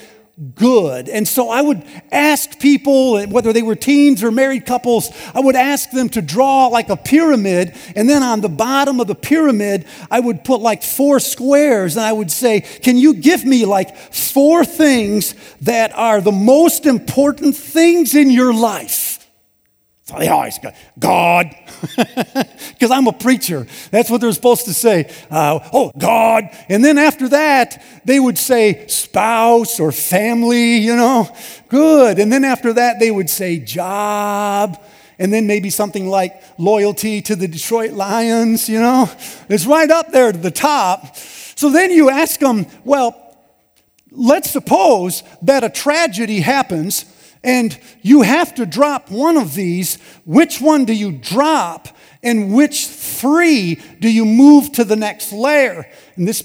good. 0.55 1.07
And 1.07 1.27
so 1.27 1.49
I 1.49 1.61
would 1.61 1.83
ask 2.11 2.59
people, 2.59 3.25
whether 3.27 3.53
they 3.53 3.61
were 3.61 3.75
teens 3.75 4.23
or 4.23 4.31
married 4.31 4.65
couples, 4.65 5.09
I 5.33 5.39
would 5.39 5.55
ask 5.55 5.91
them 5.91 6.09
to 6.09 6.21
draw 6.21 6.67
like 6.67 6.89
a 6.89 6.97
pyramid. 6.97 7.73
And 7.95 8.09
then 8.09 8.21
on 8.21 8.41
the 8.41 8.49
bottom 8.49 8.99
of 8.99 9.07
the 9.07 9.15
pyramid, 9.15 9.85
I 10.11 10.19
would 10.19 10.43
put 10.43 10.61
like 10.61 10.83
four 10.83 11.19
squares. 11.19 11.95
And 11.95 12.05
I 12.05 12.11
would 12.11 12.31
say, 12.31 12.61
Can 12.61 12.97
you 12.97 13.13
give 13.13 13.45
me 13.45 13.65
like 13.65 13.95
four 13.95 14.65
things 14.65 15.35
that 15.61 15.93
are 15.93 16.19
the 16.19 16.33
most 16.33 16.85
important 16.85 17.55
things 17.55 18.13
in 18.13 18.29
your 18.29 18.53
life? 18.53 19.14
So 20.05 20.19
they 20.19 20.27
always 20.27 20.59
go, 20.59 20.71
God, 20.99 21.55
because 21.97 22.91
I'm 22.91 23.07
a 23.07 23.13
preacher. 23.13 23.65
That's 23.89 24.07
what 24.07 24.21
they're 24.21 24.31
supposed 24.33 24.65
to 24.65 24.73
say. 24.73 25.11
Uh, 25.31 25.59
oh, 25.73 25.91
God. 25.97 26.43
And 26.69 26.85
then 26.85 26.99
after 26.99 27.27
that, 27.29 27.83
they 28.05 28.19
would 28.19 28.37
say 28.37 28.85
spouse 28.85 29.79
or 29.79 29.91
family, 29.91 30.77
you 30.77 30.95
know, 30.95 31.27
good. 31.69 32.19
And 32.19 32.31
then 32.31 32.43
after 32.43 32.73
that, 32.73 32.99
they 32.99 33.09
would 33.09 33.31
say 33.31 33.57
job. 33.57 34.79
And 35.17 35.33
then 35.33 35.47
maybe 35.47 35.71
something 35.71 36.07
like 36.07 36.39
loyalty 36.59 37.23
to 37.23 37.35
the 37.35 37.47
Detroit 37.47 37.93
Lions, 37.93 38.69
you 38.69 38.79
know, 38.79 39.09
it's 39.49 39.65
right 39.65 39.89
up 39.89 40.11
there 40.11 40.31
to 40.31 40.37
the 40.37 40.51
top. 40.51 41.15
So 41.17 41.71
then 41.71 41.89
you 41.89 42.11
ask 42.11 42.39
them, 42.39 42.67
well, 42.83 43.39
let's 44.11 44.51
suppose 44.51 45.23
that 45.41 45.63
a 45.63 45.69
tragedy 45.69 46.41
happens 46.41 47.05
and 47.45 47.79
you 48.01 48.23
have 48.23 48.55
to 48.55 48.65
drop 48.65 49.09
one 49.09 49.37
of 49.37 49.53
these. 49.53 49.97
Which 50.25 50.59
one 50.59 50.83
do 50.83 50.93
you 50.93 51.11
drop? 51.11 51.87
And 52.23 52.53
which 52.53 52.87
three 52.87 53.75
do 53.99 54.11
you 54.11 54.25
move 54.25 54.71
to 54.73 54.83
the 54.83 54.95
next 54.95 55.31
layer? 55.31 55.89
And 56.15 56.27
this 56.27 56.43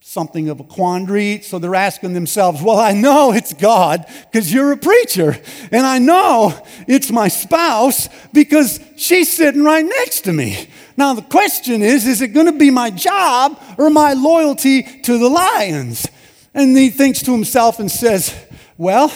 something 0.00 0.48
of 0.48 0.58
a 0.58 0.64
quandary. 0.64 1.42
So 1.42 1.58
they're 1.58 1.74
asking 1.74 2.14
themselves, 2.14 2.62
Well, 2.62 2.78
I 2.78 2.92
know 2.92 3.32
it's 3.32 3.52
God 3.52 4.06
because 4.32 4.52
you're 4.52 4.72
a 4.72 4.76
preacher. 4.78 5.38
And 5.70 5.86
I 5.86 5.98
know 5.98 6.58
it's 6.86 7.10
my 7.10 7.28
spouse 7.28 8.08
because 8.32 8.80
she's 8.96 9.30
sitting 9.30 9.64
right 9.64 9.84
next 9.84 10.22
to 10.22 10.32
me. 10.32 10.70
Now, 10.96 11.12
the 11.12 11.22
question 11.22 11.82
is 11.82 12.06
Is 12.06 12.22
it 12.22 12.28
going 12.28 12.46
to 12.46 12.58
be 12.58 12.70
my 12.70 12.88
job 12.88 13.60
or 13.76 13.90
my 13.90 14.14
loyalty 14.14 14.82
to 14.82 15.18
the 15.18 15.28
lions? 15.28 16.08
And 16.54 16.76
he 16.76 16.88
thinks 16.88 17.22
to 17.24 17.32
himself 17.32 17.78
and 17.78 17.90
says, 17.90 18.34
Well, 18.78 19.12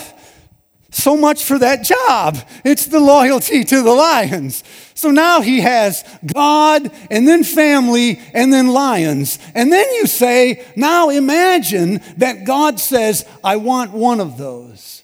so 0.92 1.16
much 1.16 1.44
for 1.44 1.58
that 1.58 1.82
job. 1.82 2.38
It's 2.64 2.86
the 2.86 3.00
loyalty 3.00 3.64
to 3.64 3.82
the 3.82 3.92
lions. 3.92 4.62
So 4.94 5.10
now 5.10 5.40
he 5.40 5.60
has 5.60 6.04
God 6.24 6.92
and 7.10 7.26
then 7.26 7.44
family 7.44 8.20
and 8.32 8.52
then 8.52 8.68
lions. 8.68 9.38
And 9.54 9.72
then 9.72 9.90
you 9.94 10.06
say, 10.06 10.64
now 10.76 11.08
imagine 11.08 12.00
that 12.18 12.44
God 12.44 12.78
says, 12.78 13.26
I 13.42 13.56
want 13.56 13.92
one 13.92 14.20
of 14.20 14.36
those. 14.38 15.02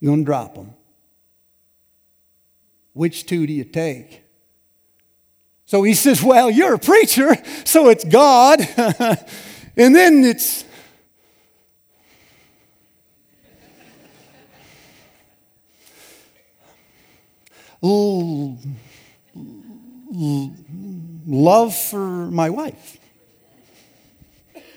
You're 0.00 0.12
going 0.12 0.20
to 0.20 0.24
drop 0.24 0.54
them. 0.54 0.74
Which 2.92 3.26
two 3.26 3.46
do 3.46 3.52
you 3.52 3.64
take? 3.64 4.22
So 5.66 5.82
he 5.82 5.94
says, 5.94 6.22
Well, 6.22 6.50
you're 6.50 6.74
a 6.74 6.78
preacher, 6.78 7.36
so 7.64 7.90
it's 7.90 8.04
God. 8.04 8.60
and 9.76 9.94
then 9.94 10.24
it's 10.24 10.64
love 21.26 21.76
for 21.76 22.30
my 22.30 22.50
wife. 22.50 22.98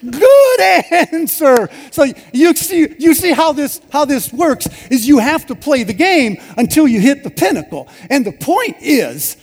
Good 0.09 0.61
answer. 0.91 1.69
So 1.91 2.05
you 2.33 2.55
see, 2.55 2.95
you 2.97 3.13
see 3.13 3.31
how 3.31 3.53
this 3.53 3.79
how 3.91 4.05
this 4.05 4.33
works 4.33 4.67
is 4.89 5.07
you 5.07 5.19
have 5.19 5.45
to 5.47 5.55
play 5.55 5.83
the 5.83 5.93
game 5.93 6.37
until 6.57 6.87
you 6.87 6.99
hit 6.99 7.23
the 7.23 7.29
pinnacle. 7.29 7.87
And 8.09 8.25
the 8.25 8.31
point 8.31 8.77
is 8.81 9.37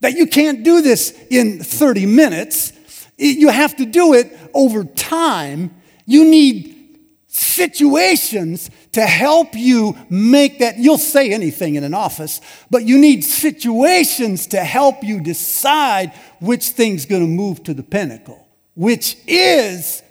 that 0.00 0.14
you 0.14 0.26
can't 0.26 0.64
do 0.64 0.82
this 0.82 1.16
in 1.30 1.62
30 1.62 2.06
minutes. 2.06 2.72
You 3.18 3.50
have 3.50 3.76
to 3.76 3.86
do 3.86 4.14
it 4.14 4.36
over 4.52 4.82
time. 4.84 5.74
You 6.06 6.24
need 6.24 6.98
situations 7.28 8.70
to 8.92 9.02
help 9.02 9.54
you 9.54 9.96
make 10.08 10.58
that. 10.58 10.78
You'll 10.78 10.98
say 10.98 11.30
anything 11.32 11.76
in 11.76 11.84
an 11.84 11.94
office, 11.94 12.40
but 12.70 12.84
you 12.84 12.98
need 12.98 13.24
situations 13.24 14.48
to 14.48 14.64
help 14.64 15.02
you 15.02 15.20
decide 15.20 16.12
which 16.40 16.70
thing's 16.70 17.06
going 17.06 17.22
to 17.22 17.28
move 17.28 17.62
to 17.64 17.74
the 17.74 17.82
pinnacle, 17.82 18.48
which 18.74 19.16
is 19.26 20.02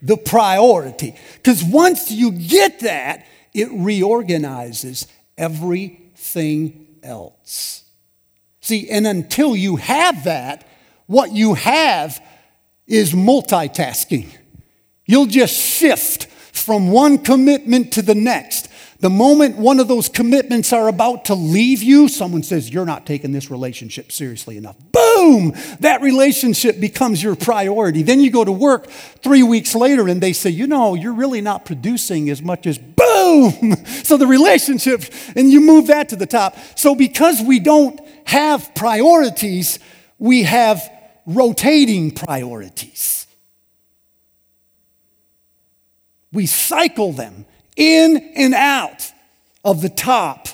the 0.00 0.16
priority. 0.16 1.14
Because 1.34 1.64
once 1.64 2.10
you 2.10 2.32
get 2.32 2.80
that, 2.80 3.26
it 3.54 3.68
reorganizes 3.70 5.06
everything 5.36 6.86
else. 7.02 7.84
See, 8.60 8.88
and 8.88 9.06
until 9.06 9.56
you 9.56 9.76
have 9.76 10.24
that, 10.24 10.66
what 11.06 11.32
you 11.32 11.54
have 11.54 12.22
is 12.86 13.12
multitasking. 13.12 14.28
You'll 15.04 15.26
just 15.26 15.54
shift 15.54 16.28
from 16.62 16.90
one 16.90 17.18
commitment 17.18 17.92
to 17.94 18.02
the 18.02 18.14
next. 18.14 18.68
The 19.02 19.10
moment 19.10 19.56
one 19.56 19.80
of 19.80 19.88
those 19.88 20.08
commitments 20.08 20.72
are 20.72 20.86
about 20.86 21.24
to 21.24 21.34
leave 21.34 21.82
you, 21.82 22.06
someone 22.06 22.44
says, 22.44 22.70
You're 22.70 22.86
not 22.86 23.04
taking 23.04 23.32
this 23.32 23.50
relationship 23.50 24.12
seriously 24.12 24.56
enough. 24.56 24.76
Boom! 24.92 25.54
That 25.80 26.02
relationship 26.02 26.78
becomes 26.78 27.20
your 27.20 27.34
priority. 27.34 28.04
Then 28.04 28.20
you 28.20 28.30
go 28.30 28.44
to 28.44 28.52
work 28.52 28.88
three 28.88 29.42
weeks 29.42 29.74
later 29.74 30.08
and 30.08 30.20
they 30.20 30.32
say, 30.32 30.50
You 30.50 30.68
know, 30.68 30.94
you're 30.94 31.14
really 31.14 31.40
not 31.40 31.64
producing 31.64 32.30
as 32.30 32.42
much 32.42 32.64
as 32.66 32.78
boom! 32.78 33.74
So 34.04 34.16
the 34.16 34.26
relationship, 34.26 35.04
and 35.36 35.50
you 35.50 35.60
move 35.60 35.86
that 35.86 36.08
to 36.10 36.16
the 36.16 36.26
top. 36.26 36.56
So 36.76 36.94
because 36.94 37.40
we 37.40 37.60
don't 37.60 38.00
have 38.26 38.74
priorities, 38.74 39.78
we 40.18 40.42
have 40.42 40.82
rotating 41.26 42.10
priorities. 42.10 43.21
We 46.32 46.46
cycle 46.46 47.12
them 47.12 47.44
in 47.76 48.32
and 48.36 48.54
out 48.54 49.12
of 49.64 49.82
the 49.82 49.88
top, 49.88 50.48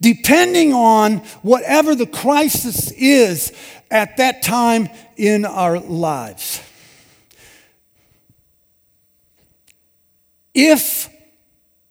depending 0.00 0.72
on 0.72 1.18
whatever 1.42 1.94
the 1.94 2.06
crisis 2.06 2.90
is 2.92 3.52
at 3.90 4.16
that 4.16 4.42
time 4.42 4.88
in 5.16 5.44
our 5.44 5.78
lives. 5.78 6.62
If 10.54 11.08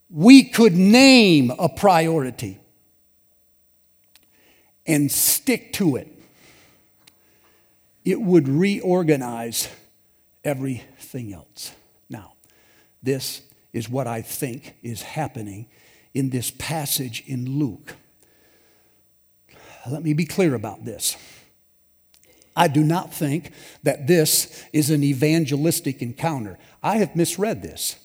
we 0.09 0.43
could 0.43 0.75
name 0.75 1.51
a 1.57 1.69
priority 1.69 2.59
and 4.85 5.11
stick 5.11 5.71
to 5.73 5.95
it, 5.95 6.07
it 8.03 8.19
would 8.19 8.47
reorganize 8.47 9.69
everything 10.43 11.31
else. 11.33 11.73
This 13.01 13.41
is 13.73 13.89
what 13.89 14.07
I 14.07 14.21
think 14.21 14.75
is 14.81 15.01
happening 15.01 15.67
in 16.13 16.29
this 16.29 16.51
passage 16.51 17.23
in 17.25 17.59
Luke. 17.59 17.95
Let 19.89 20.03
me 20.03 20.13
be 20.13 20.25
clear 20.25 20.55
about 20.55 20.85
this. 20.85 21.15
I 22.55 22.67
do 22.67 22.83
not 22.83 23.13
think 23.13 23.51
that 23.83 24.07
this 24.07 24.65
is 24.73 24.89
an 24.89 25.03
evangelistic 25.03 26.01
encounter. 26.01 26.57
I 26.83 26.97
have 26.97 27.15
misread 27.15 27.61
this. 27.61 27.95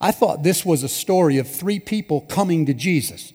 I 0.00 0.10
thought 0.10 0.42
this 0.42 0.64
was 0.64 0.82
a 0.82 0.88
story 0.88 1.38
of 1.38 1.48
three 1.48 1.78
people 1.78 2.22
coming 2.22 2.66
to 2.66 2.74
Jesus. 2.74 3.32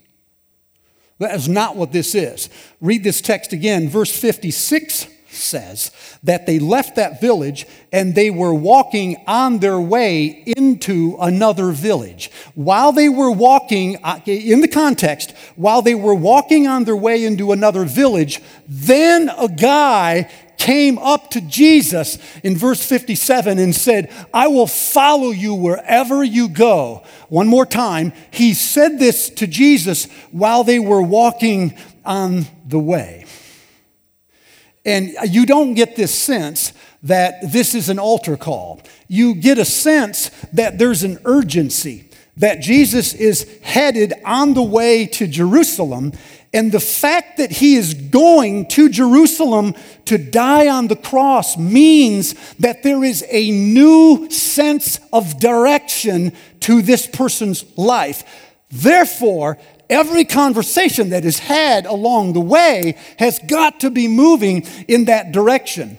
That 1.19 1.35
is 1.35 1.47
not 1.47 1.75
what 1.75 1.91
this 1.91 2.15
is. 2.15 2.49
Read 2.81 3.03
this 3.03 3.21
text 3.21 3.53
again. 3.53 3.87
Verse 3.87 4.11
56 4.17 5.07
says 5.33 5.91
that 6.23 6.45
they 6.45 6.59
left 6.59 6.95
that 6.95 7.19
village 7.19 7.65
and 7.91 8.15
they 8.15 8.29
were 8.29 8.53
walking 8.53 9.21
on 9.27 9.59
their 9.59 9.79
way 9.79 10.43
into 10.45 11.17
another 11.19 11.71
village. 11.71 12.31
While 12.55 12.91
they 12.91 13.09
were 13.09 13.31
walking, 13.31 13.97
uh, 14.03 14.19
in 14.25 14.61
the 14.61 14.67
context, 14.67 15.31
while 15.55 15.81
they 15.81 15.95
were 15.95 16.15
walking 16.15 16.67
on 16.67 16.83
their 16.83 16.95
way 16.95 17.25
into 17.25 17.51
another 17.51 17.85
village, 17.85 18.41
then 18.67 19.29
a 19.29 19.47
guy 19.47 20.29
came 20.57 20.97
up 20.97 21.29
to 21.31 21.41
Jesus 21.41 22.17
in 22.41 22.55
verse 22.55 22.81
57 22.87 23.59
and 23.59 23.75
said, 23.75 24.09
I 24.33 24.47
will 24.47 24.67
follow 24.67 25.31
you 25.31 25.53
wherever 25.53 26.23
you 26.23 26.47
go. 26.47 27.03
One 27.27 27.47
more 27.47 27.65
time, 27.65 28.13
he 28.31 28.53
said 28.53 28.97
this 28.97 29.29
to 29.31 29.47
Jesus 29.47 30.05
while 30.31 30.63
they 30.63 30.79
were 30.79 31.01
walking 31.01 31.77
on 32.05 32.45
the 32.65 32.79
way. 32.79 33.22
And 34.85 35.15
you 35.29 35.45
don't 35.45 35.75
get 35.75 35.95
this 35.95 36.13
sense 36.13 36.73
that 37.03 37.51
this 37.51 37.73
is 37.75 37.89
an 37.89 37.99
altar 37.99 38.37
call. 38.37 38.81
You 39.07 39.35
get 39.35 39.57
a 39.57 39.65
sense 39.65 40.29
that 40.53 40.77
there's 40.77 41.03
an 41.03 41.19
urgency, 41.25 42.09
that 42.37 42.61
Jesus 42.61 43.13
is 43.13 43.47
headed 43.61 44.13
on 44.25 44.53
the 44.53 44.63
way 44.63 45.05
to 45.07 45.27
Jerusalem. 45.27 46.13
And 46.53 46.71
the 46.71 46.79
fact 46.79 47.37
that 47.37 47.51
he 47.51 47.75
is 47.75 47.93
going 47.93 48.67
to 48.69 48.89
Jerusalem 48.89 49.73
to 50.05 50.17
die 50.17 50.67
on 50.67 50.87
the 50.87 50.95
cross 50.95 51.57
means 51.57 52.35
that 52.57 52.83
there 52.83 53.03
is 53.03 53.25
a 53.29 53.51
new 53.51 54.29
sense 54.29 54.99
of 55.11 55.39
direction 55.39 56.33
to 56.61 56.81
this 56.81 57.07
person's 57.07 57.65
life. 57.77 58.23
Therefore, 58.69 59.57
Every 59.89 60.25
conversation 60.25 61.09
that 61.09 61.25
is 61.25 61.39
had 61.39 61.85
along 61.85 62.33
the 62.33 62.41
way 62.41 62.97
has 63.19 63.39
got 63.39 63.81
to 63.81 63.89
be 63.89 64.07
moving 64.07 64.65
in 64.87 65.05
that 65.05 65.31
direction. 65.31 65.97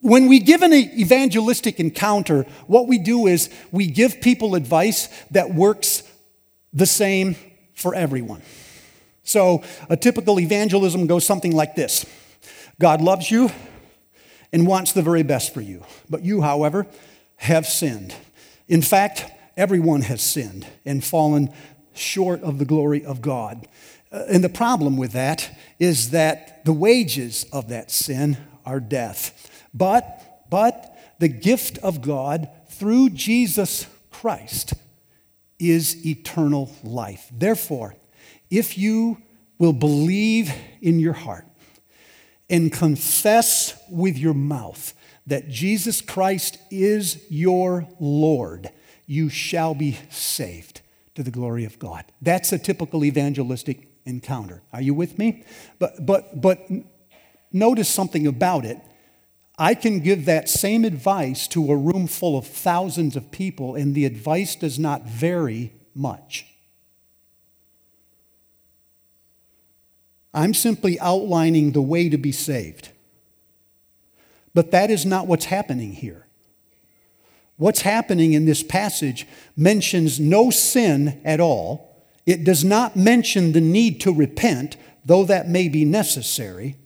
When 0.00 0.28
we 0.28 0.38
give 0.38 0.62
an 0.62 0.72
evangelistic 0.72 1.80
encounter, 1.80 2.42
what 2.66 2.86
we 2.88 2.98
do 2.98 3.26
is 3.26 3.48
we 3.72 3.86
give 3.86 4.20
people 4.20 4.54
advice 4.54 5.08
that 5.30 5.54
works 5.54 6.02
the 6.72 6.86
same 6.86 7.36
for 7.74 7.94
everyone. 7.94 8.42
So, 9.22 9.62
a 9.88 9.96
typical 9.96 10.38
evangelism 10.38 11.06
goes 11.06 11.24
something 11.24 11.52
like 11.52 11.74
this 11.74 12.04
God 12.78 13.00
loves 13.00 13.30
you 13.30 13.50
and 14.52 14.66
wants 14.66 14.92
the 14.92 15.02
very 15.02 15.22
best 15.22 15.54
for 15.54 15.60
you. 15.60 15.82
But 16.10 16.22
you, 16.22 16.42
however, 16.42 16.86
have 17.36 17.66
sinned. 17.66 18.14
In 18.68 18.82
fact, 18.82 19.24
everyone 19.56 20.02
has 20.02 20.22
sinned 20.22 20.66
and 20.84 21.02
fallen 21.02 21.52
short 21.94 22.42
of 22.42 22.58
the 22.58 22.64
glory 22.64 23.04
of 23.04 23.20
God. 23.20 23.66
Uh, 24.14 24.24
and 24.28 24.44
the 24.44 24.48
problem 24.48 24.96
with 24.96 25.12
that 25.12 25.58
is 25.78 26.10
that 26.10 26.64
the 26.64 26.72
wages 26.72 27.46
of 27.52 27.68
that 27.68 27.90
sin 27.90 28.36
are 28.64 28.80
death. 28.80 29.66
But, 29.74 30.46
but 30.50 30.96
the 31.18 31.28
gift 31.28 31.78
of 31.78 32.00
God 32.00 32.48
through 32.68 33.10
Jesus 33.10 33.86
Christ 34.10 34.74
is 35.58 36.06
eternal 36.06 36.70
life. 36.82 37.28
Therefore, 37.32 37.96
if 38.50 38.78
you 38.78 39.18
will 39.58 39.72
believe 39.72 40.52
in 40.80 41.00
your 41.00 41.12
heart 41.12 41.46
and 42.48 42.72
confess 42.72 43.80
with 43.90 44.16
your 44.16 44.34
mouth 44.34 44.94
that 45.26 45.48
Jesus 45.48 46.00
Christ 46.00 46.58
is 46.70 47.24
your 47.30 47.88
Lord, 47.98 48.70
you 49.06 49.28
shall 49.28 49.74
be 49.74 49.98
saved 50.10 50.82
to 51.14 51.22
the 51.22 51.30
glory 51.30 51.64
of 51.64 51.78
God. 51.78 52.04
That's 52.20 52.52
a 52.52 52.58
typical 52.58 53.04
evangelistic 53.04 53.88
encounter. 54.04 54.62
Are 54.72 54.82
you 54.82 54.94
with 54.94 55.18
me? 55.18 55.44
But, 55.78 56.04
but, 56.04 56.40
but 56.40 56.68
notice 57.52 57.88
something 57.88 58.26
about 58.26 58.64
it. 58.64 58.78
I 59.56 59.74
can 59.74 60.00
give 60.00 60.24
that 60.24 60.48
same 60.48 60.84
advice 60.84 61.46
to 61.48 61.70
a 61.70 61.76
room 61.76 62.08
full 62.08 62.36
of 62.36 62.46
thousands 62.46 63.14
of 63.14 63.30
people, 63.30 63.76
and 63.76 63.94
the 63.94 64.04
advice 64.04 64.56
does 64.56 64.78
not 64.78 65.04
vary 65.04 65.72
much. 65.94 66.46
I'm 70.34 70.52
simply 70.52 70.98
outlining 70.98 71.70
the 71.70 71.82
way 71.82 72.08
to 72.08 72.18
be 72.18 72.32
saved. 72.32 72.88
But 74.52 74.72
that 74.72 74.90
is 74.90 75.06
not 75.06 75.28
what's 75.28 75.44
happening 75.44 75.92
here. 75.92 76.23
What's 77.56 77.82
happening 77.82 78.32
in 78.32 78.46
this 78.46 78.62
passage 78.62 79.26
mentions 79.56 80.18
no 80.18 80.50
sin 80.50 81.20
at 81.24 81.40
all. 81.40 82.04
It 82.26 82.44
does 82.44 82.64
not 82.64 82.96
mention 82.96 83.52
the 83.52 83.60
need 83.60 84.00
to 84.00 84.12
repent, 84.12 84.76
though 85.04 85.24
that 85.24 85.48
may 85.48 85.68
be 85.68 85.84
necessary. 85.84 86.76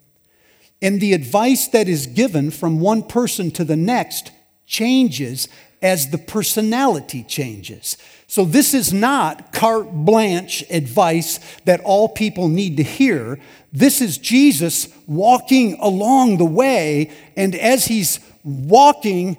And 0.82 1.00
the 1.00 1.12
advice 1.12 1.68
that 1.68 1.88
is 1.88 2.06
given 2.06 2.50
from 2.50 2.80
one 2.80 3.02
person 3.02 3.50
to 3.52 3.64
the 3.64 3.76
next 3.76 4.30
changes 4.66 5.48
as 5.80 6.10
the 6.10 6.18
personality 6.18 7.22
changes. 7.22 7.96
So, 8.26 8.44
this 8.44 8.74
is 8.74 8.92
not 8.92 9.52
carte 9.52 9.90
blanche 9.92 10.62
advice 10.70 11.38
that 11.64 11.80
all 11.80 12.08
people 12.08 12.48
need 12.48 12.76
to 12.76 12.82
hear. 12.82 13.38
This 13.72 14.00
is 14.00 14.18
Jesus 14.18 14.88
walking 15.06 15.78
along 15.80 16.36
the 16.36 16.44
way, 16.44 17.10
and 17.36 17.54
as 17.54 17.86
he's 17.86 18.20
walking, 18.44 19.38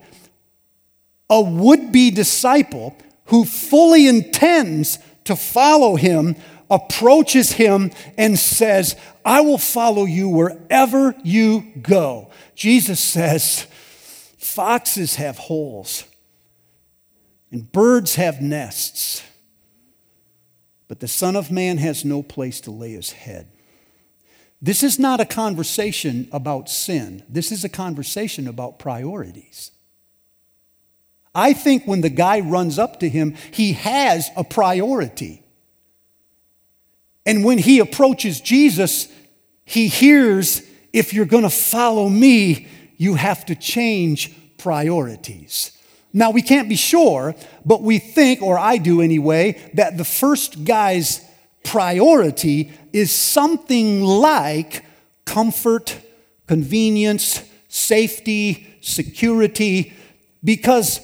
a 1.29 1.41
would 1.41 1.91
be 1.91 2.11
disciple 2.11 2.97
who 3.25 3.45
fully 3.45 4.07
intends 4.07 4.99
to 5.25 5.35
follow 5.35 5.95
him 5.95 6.35
approaches 6.69 7.53
him 7.53 7.91
and 8.17 8.37
says, 8.37 8.95
I 9.25 9.41
will 9.41 9.57
follow 9.57 10.05
you 10.05 10.29
wherever 10.29 11.15
you 11.23 11.71
go. 11.81 12.29
Jesus 12.55 12.99
says, 12.99 13.67
Foxes 14.37 15.15
have 15.15 15.37
holes 15.37 16.03
and 17.51 17.71
birds 17.71 18.15
have 18.15 18.41
nests, 18.41 19.23
but 20.87 20.99
the 20.99 21.07
Son 21.07 21.35
of 21.35 21.51
Man 21.51 21.77
has 21.77 22.05
no 22.05 22.23
place 22.23 22.61
to 22.61 22.71
lay 22.71 22.91
his 22.91 23.11
head. 23.11 23.47
This 24.61 24.83
is 24.83 24.99
not 24.99 25.19
a 25.19 25.25
conversation 25.25 26.27
about 26.31 26.69
sin, 26.69 27.23
this 27.29 27.51
is 27.51 27.63
a 27.63 27.69
conversation 27.69 28.47
about 28.47 28.79
priorities. 28.79 29.71
I 31.33 31.53
think 31.53 31.85
when 31.85 32.01
the 32.01 32.09
guy 32.09 32.39
runs 32.39 32.79
up 32.79 32.99
to 33.01 33.09
him, 33.09 33.35
he 33.51 33.73
has 33.73 34.29
a 34.35 34.43
priority. 34.43 35.43
And 37.25 37.43
when 37.43 37.59
he 37.59 37.79
approaches 37.79 38.41
Jesus, 38.41 39.07
he 39.65 39.87
hears 39.87 40.63
if 40.91 41.13
you're 41.13 41.25
going 41.25 41.43
to 41.43 41.49
follow 41.49 42.09
me, 42.09 42.67
you 42.97 43.15
have 43.15 43.45
to 43.45 43.55
change 43.55 44.35
priorities. 44.57 45.71
Now, 46.11 46.31
we 46.31 46.41
can't 46.41 46.67
be 46.67 46.75
sure, 46.75 47.35
but 47.63 47.83
we 47.83 47.99
think, 47.99 48.41
or 48.41 48.57
I 48.57 48.77
do 48.77 49.01
anyway, 49.01 49.71
that 49.75 49.97
the 49.97 50.03
first 50.03 50.63
guy's 50.63 51.23
priority 51.63 52.71
is 52.91 53.11
something 53.11 54.01
like 54.03 54.83
comfort, 55.25 55.99
convenience, 56.47 57.43
safety, 57.67 58.77
security, 58.81 59.93
because 60.43 60.99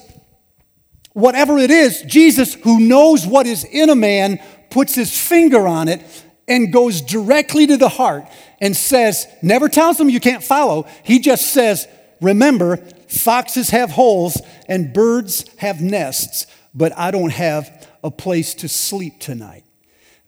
whatever 1.16 1.58
it 1.58 1.72
is, 1.72 2.02
Jesus, 2.02 2.54
who 2.56 2.80
knows 2.80 3.26
what 3.26 3.48
is 3.48 3.64
in 3.64 3.90
a 3.90 3.96
man, 3.96 4.38
puts 4.70 4.94
his 4.94 5.18
finger 5.18 5.66
on 5.66 5.88
it 5.88 6.04
and 6.46 6.74
goes 6.74 7.02
directly 7.02 7.66
to 7.66 7.78
the 7.78 7.90
heart 7.90 8.26
and 8.60 8.76
says, 8.76 9.26
never 9.42 9.70
tells 9.70 10.00
him 10.00 10.10
you 10.10 10.20
can't 10.20 10.44
follow. 10.44 10.86
He 11.04 11.20
just 11.20 11.54
says, 11.54 11.88
remember, 12.22 12.78
Foxes 13.08 13.70
have 13.70 13.92
holes 13.92 14.42
and 14.68 14.94
birds 14.94 15.46
have 15.58 15.82
nests, 15.82 16.48
but 16.74 16.92
I 16.98 17.12
don't 17.12 17.32
have 17.32 17.88
a 18.04 18.12
place 18.12 18.54
to 18.56 18.68
sleep 18.68 19.20
tonight. 19.22 19.64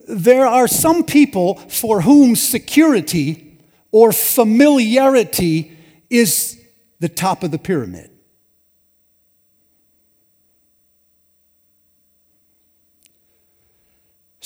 There 0.07 0.47
are 0.47 0.69
some 0.69 1.03
people 1.03 1.55
for 1.55 1.99
whom 2.01 2.37
security 2.37 3.59
or 3.91 4.13
familiarity 4.13 5.77
is 6.09 6.57
the 7.01 7.09
top 7.09 7.43
of 7.43 7.51
the 7.51 7.59
pyramid. 7.59 8.09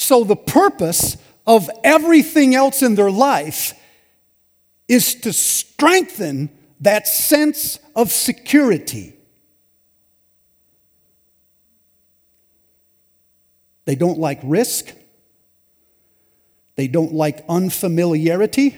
So, 0.01 0.23
the 0.23 0.35
purpose 0.35 1.15
of 1.45 1.69
everything 1.83 2.55
else 2.55 2.81
in 2.81 2.95
their 2.95 3.11
life 3.11 3.79
is 4.87 5.13
to 5.13 5.31
strengthen 5.31 6.49
that 6.79 7.05
sense 7.05 7.77
of 7.95 8.11
security. 8.11 9.13
They 13.85 13.93
don't 13.93 14.17
like 14.17 14.39
risk. 14.41 14.91
They 16.77 16.87
don't 16.87 17.13
like 17.13 17.45
unfamiliarity. 17.47 18.75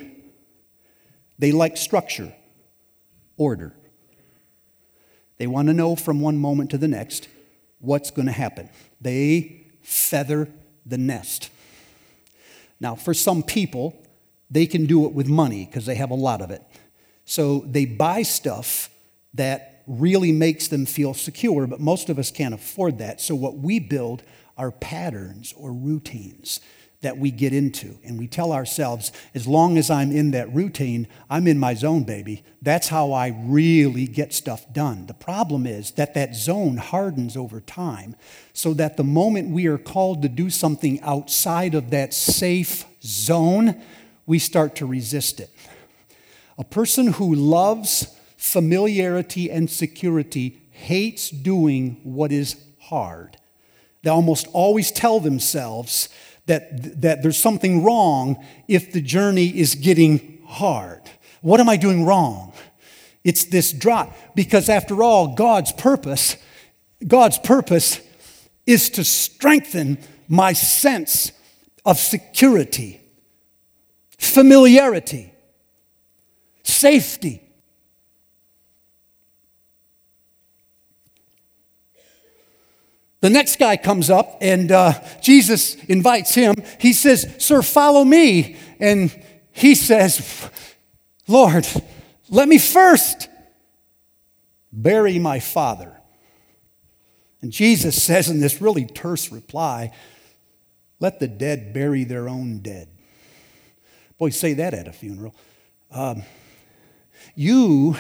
They 1.40 1.54
like 1.54 1.78
structure, 1.78 2.36
order. 3.38 3.74
They 5.38 5.48
want 5.48 5.70
to 5.70 5.74
know 5.74 5.96
from 5.96 6.20
one 6.20 6.38
moment 6.38 6.70
to 6.72 6.78
the 6.78 6.90
next 6.90 7.30
what's 7.80 8.12
going 8.12 8.26
to 8.26 8.34
happen. 8.34 8.70
They 9.00 9.68
feather 9.82 10.50
the 10.86 10.98
nest. 10.98 11.50
Now, 12.80 12.96
for 12.96 13.14
some 13.14 13.44
people, 13.44 13.96
they 14.50 14.66
can 14.66 14.86
do 14.86 15.06
it 15.06 15.14
with 15.14 15.28
money 15.28 15.66
because 15.66 15.86
they 15.86 15.96
have 15.96 16.12
a 16.12 16.16
lot 16.16 16.42
of 16.42 16.52
it. 16.52 16.62
So 17.26 17.64
they 17.66 17.86
buy 17.86 18.24
stuff 18.24 18.90
that 19.34 19.82
really 19.88 20.32
makes 20.32 20.68
them 20.68 20.86
feel 20.86 21.14
secure, 21.14 21.68
but 21.68 21.80
most 21.80 22.10
of 22.10 22.20
us 22.20 22.32
can't 22.32 22.54
afford 22.54 23.00
that. 23.00 23.22
So 23.22 23.36
what 23.36 23.58
we 23.58 23.80
build 23.80 24.24
are 24.58 24.72
patterns 24.72 25.54
or 25.58 25.74
routines 25.74 26.60
that 27.04 27.18
we 27.18 27.32
get 27.32 27.54
into. 27.54 27.98
And 28.04 28.18
we 28.18 28.28
tell 28.28 28.52
ourselves, 28.52 29.12
as 29.36 29.48
long 29.48 29.78
as 29.78 29.90
I'm 29.90 30.12
in 30.12 30.32
that 30.32 30.54
routine, 30.54 31.08
I'm 31.30 31.48
in 31.48 31.60
my 31.60 31.74
zone, 31.76 32.04
baby. 32.04 32.44
That's 32.62 32.88
how 32.88 33.12
I 33.12 33.36
really 33.46 34.08
get 34.08 34.34
stuff 34.34 34.72
done. 34.74 35.06
The 35.06 35.14
problem 35.14 35.68
is 35.68 35.92
that 35.92 36.14
that 36.16 36.36
zone 36.36 36.78
hardens 36.78 37.38
over 37.38 37.62
time 37.62 38.16
so 38.54 38.74
that 38.74 38.98
the 38.98 39.04
moment 39.04 39.50
we 39.50 39.68
are 39.68 39.78
called 39.78 40.22
to 40.24 40.30
do 40.30 40.50
something 40.50 41.00
outside 41.02 41.76
of 41.76 41.92
that 41.92 42.14
safe 42.14 42.86
zone, 43.04 43.82
we 44.26 44.40
start 44.40 44.76
to 44.78 44.86
resist 44.86 45.40
it. 45.40 45.52
A 46.58 46.64
person 46.64 47.14
who 47.14 47.34
loves 47.34 48.18
familiarity 48.38 49.50
and 49.50 49.70
security 49.70 50.62
hates 50.72 51.30
doing 51.30 52.00
what 52.04 52.32
is 52.32 52.56
hard. 52.80 53.38
They 54.04 54.10
almost 54.10 54.48
always 54.52 54.92
tell 54.92 55.20
themselves 55.20 56.10
that, 56.46 57.02
that 57.02 57.22
there's 57.22 57.38
something 57.38 57.84
wrong 57.84 58.44
if 58.68 58.92
the 58.92 59.02
journey 59.02 59.48
is 59.48 59.76
getting 59.76 60.40
hard. 60.46 61.02
What 61.42 61.60
am 61.60 61.70
I 61.70 61.78
doing 61.78 62.06
wrong? 62.06 62.54
It's 63.24 63.46
this 63.46 63.72
drop. 63.72 64.16
Because 64.36 64.70
after 64.70 65.04
all, 65.04 65.36
God's 65.36 65.72
purpose, 65.72 66.38
God's 67.06 67.38
purpose 67.38 68.02
is 68.66 68.90
to 68.92 69.04
strengthen 69.04 69.98
my 70.28 70.54
sense 70.54 71.32
of 71.86 71.98
security, 71.98 73.02
familiarity, 74.18 75.34
safety. 76.64 77.43
The 83.24 83.30
next 83.30 83.58
guy 83.58 83.78
comes 83.78 84.10
up 84.10 84.40
and 84.42 84.70
uh, 84.70 85.02
Jesus 85.22 85.76
invites 85.86 86.36
him. 86.36 86.56
He 86.78 86.92
says, 86.92 87.34
Sir, 87.40 87.62
follow 87.62 88.04
me. 88.04 88.58
And 88.82 89.18
he 89.54 89.76
says, 89.76 90.50
Lord, 91.26 91.66
let 92.30 92.50
me 92.50 92.58
first 92.58 93.30
bury 94.74 95.20
my 95.20 95.40
father. 95.40 95.96
And 97.42 97.50
Jesus 97.50 98.04
says 98.04 98.30
in 98.30 98.42
this 98.42 98.62
really 98.62 98.86
terse 98.86 99.32
reply, 99.32 99.94
Let 101.00 101.22
the 101.22 101.30
dead 101.30 101.72
bury 101.72 102.04
their 102.04 102.28
own 102.28 102.60
dead. 102.60 102.90
Boy, 104.18 104.32
say 104.32 104.52
that 104.56 104.74
at 104.74 104.86
a 104.86 104.92
funeral. 104.92 105.34
Um, 105.92 106.24
you 107.36 107.96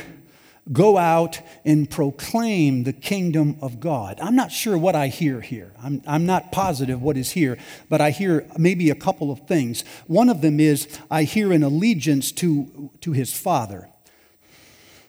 go 0.71 0.97
out 0.97 1.41
and 1.65 1.89
proclaim 1.89 2.83
the 2.83 2.93
kingdom 2.93 3.57
of 3.61 3.79
God. 3.79 4.19
I'm 4.21 4.35
not 4.35 4.51
sure 4.51 4.77
what 4.77 4.95
I 4.95 5.07
hear 5.07 5.41
here. 5.41 5.73
I'm, 5.81 6.01
I'm 6.07 6.25
not 6.25 6.51
positive 6.51 7.01
what 7.01 7.17
is 7.17 7.31
here, 7.31 7.57
but 7.89 7.99
I 7.99 8.11
hear 8.11 8.47
maybe 8.57 8.89
a 8.89 8.95
couple 8.95 9.29
of 9.29 9.45
things. 9.45 9.83
One 10.07 10.29
of 10.29 10.41
them 10.41 10.59
is 10.59 10.87
I 11.11 11.23
hear 11.23 11.51
an 11.51 11.63
allegiance 11.63 12.31
to, 12.33 12.91
to 13.01 13.11
his 13.11 13.33
father, 13.33 13.89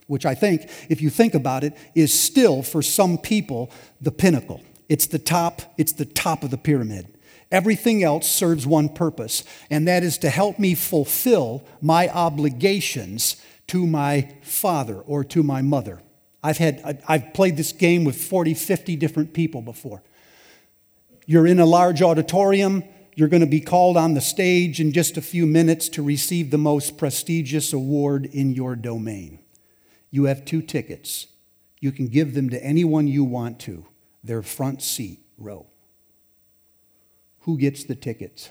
which 0.09 0.27
I 0.27 0.35
think, 0.35 0.69
if 0.89 1.01
you 1.01 1.09
think 1.09 1.35
about 1.35 1.63
it, 1.63 1.77
is 1.95 2.19
still 2.19 2.63
for 2.63 2.83
some 2.83 3.17
people 3.17 3.71
the 4.01 4.13
pinnacle. 4.13 4.61
It's 4.89 5.07
the 5.07 5.21
top, 5.21 5.63
it's 5.79 5.93
the 5.93 6.05
top 6.05 6.43
of 6.43 6.51
the 6.51 6.59
pyramid. 6.59 7.07
Everything 7.53 8.03
else 8.03 8.29
serves 8.29 8.67
one 8.67 8.89
purpose, 8.89 9.45
and 9.71 9.87
that 9.87 10.03
is 10.03 10.19
to 10.19 10.31
help 10.31 10.59
me 10.59 10.75
fulfill 10.75 11.65
my 11.81 12.09
obligations 12.09 13.37
to 13.69 13.87
my 13.87 14.35
father 14.43 14.97
or 14.97 15.25
to 15.25 15.43
my 15.43 15.63
mother. 15.63 16.01
I've, 16.43 16.59
had, 16.59 17.03
I've 17.09 17.33
played 17.33 17.57
this 17.57 17.73
game 17.73 18.05
with 18.05 18.23
40, 18.23 18.55
50 18.55 18.97
different 18.97 19.33
people 19.33 19.63
before. 19.63 20.03
You're 21.27 21.47
in 21.47 21.59
a 21.59 21.65
large 21.65 22.03
auditorium, 22.03 22.85
you're 23.15 23.29
going 23.29 23.41
to 23.41 23.47
be 23.47 23.61
called 23.61 23.97
on 23.97 24.15
the 24.15 24.21
stage 24.21 24.81
in 24.81 24.93
just 24.93 25.17
a 25.17 25.23
few 25.23 25.47
minutes 25.47 25.89
to 25.91 26.03
receive 26.03 26.51
the 26.51 26.59
most 26.59 26.99
prestigious 26.99 27.73
award 27.73 28.27
in 28.27 28.55
your 28.55 28.77
domain. 28.77 29.39
You 30.11 30.25
have 30.25 30.45
two 30.45 30.63
tickets. 30.63 31.29
You 31.81 31.93
can 31.93 32.09
give 32.09 32.35
them 32.35 32.51
to 32.51 32.63
anyone 32.63 33.07
you 33.07 33.25
want 33.25 33.61
to, 33.61 33.87
their 34.23 34.43
front 34.43 34.83
seat 34.83 35.21
row. 35.39 35.67
Who 37.41 37.59
gets 37.59 37.85
the 37.85 37.95
tickets? 37.95 38.51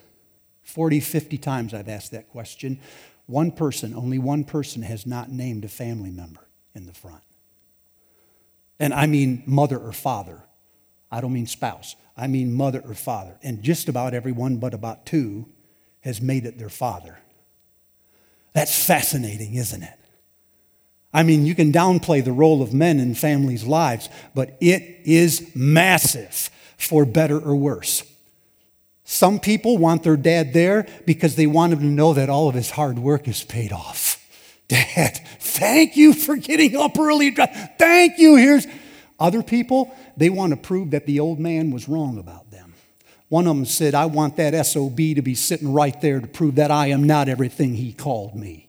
40, 0.63 0.99
50 0.99 1.37
times 1.37 1.73
I've 1.73 1.89
asked 1.89 2.11
that 2.11 2.29
question. 2.29 2.79
One 3.25 3.51
person, 3.51 3.93
only 3.93 4.19
one 4.19 4.43
person 4.43 4.81
has 4.83 5.05
not 5.05 5.31
named 5.31 5.65
a 5.65 5.69
family 5.69 6.11
member 6.11 6.47
in 6.75 6.85
the 6.85 6.93
front. 6.93 7.23
And 8.79 8.93
I 8.93 9.05
mean 9.05 9.43
mother 9.45 9.77
or 9.77 9.93
father. 9.93 10.43
I 11.11 11.21
don't 11.21 11.33
mean 11.33 11.47
spouse. 11.47 11.95
I 12.17 12.27
mean 12.27 12.53
mother 12.53 12.81
or 12.85 12.93
father. 12.93 13.37
And 13.41 13.63
just 13.63 13.87
about 13.87 14.13
everyone, 14.13 14.57
but 14.57 14.73
about 14.73 15.05
two, 15.05 15.45
has 16.01 16.21
made 16.21 16.45
it 16.45 16.57
their 16.57 16.69
father. 16.69 17.19
That's 18.53 18.85
fascinating, 18.85 19.55
isn't 19.55 19.83
it? 19.83 19.99
I 21.13 21.23
mean, 21.23 21.45
you 21.45 21.55
can 21.55 21.71
downplay 21.71 22.23
the 22.23 22.31
role 22.31 22.61
of 22.61 22.73
men 22.73 22.99
in 22.99 23.15
families' 23.15 23.63
lives, 23.63 24.09
but 24.33 24.57
it 24.59 24.81
is 25.05 25.51
massive 25.55 26.49
for 26.77 27.05
better 27.05 27.39
or 27.39 27.55
worse. 27.55 28.03
Some 29.13 29.39
people 29.39 29.77
want 29.77 30.01
their 30.01 30.17
dad 30.17 30.53
there 30.53 30.87
because 31.05 31.35
they 31.35 31.45
want 31.45 31.71
him 31.71 31.81
to 31.81 31.85
know 31.85 32.15
that 32.15 32.31
all 32.31 32.49
of 32.49 32.55
his 32.55 32.71
hard 32.71 32.97
work 32.97 33.27
is 33.27 33.43
paid 33.43 33.71
off. 33.71 34.19
Dad, 34.67 35.21
thank 35.39 35.95
you 35.95 36.13
for 36.15 36.35
getting 36.35 36.75
up 36.75 36.97
early. 36.97 37.29
Thank 37.29 38.17
you. 38.17 38.37
Here's 38.37 38.65
other 39.19 39.43
people, 39.43 39.95
they 40.17 40.31
want 40.31 40.49
to 40.49 40.57
prove 40.57 40.89
that 40.91 41.05
the 41.05 41.19
old 41.19 41.39
man 41.39 41.69
was 41.69 41.87
wrong 41.87 42.17
about 42.17 42.49
them. 42.49 42.73
One 43.29 43.45
of 43.45 43.55
them 43.55 43.65
said, 43.65 43.93
I 43.93 44.07
want 44.07 44.35
that 44.37 44.65
SOB 44.65 44.97
to 44.97 45.21
be 45.21 45.35
sitting 45.35 45.71
right 45.71 46.01
there 46.01 46.19
to 46.19 46.25
prove 46.25 46.55
that 46.55 46.71
I 46.71 46.87
am 46.87 47.03
not 47.03 47.29
everything 47.29 47.75
he 47.75 47.93
called 47.93 48.33
me. 48.33 48.67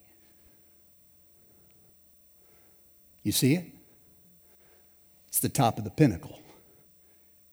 You 3.22 3.32
see 3.32 3.54
it? 3.54 3.64
It's 5.28 5.40
the 5.40 5.48
top 5.48 5.78
of 5.78 5.84
the 5.84 5.90
pinnacle. 5.90 6.38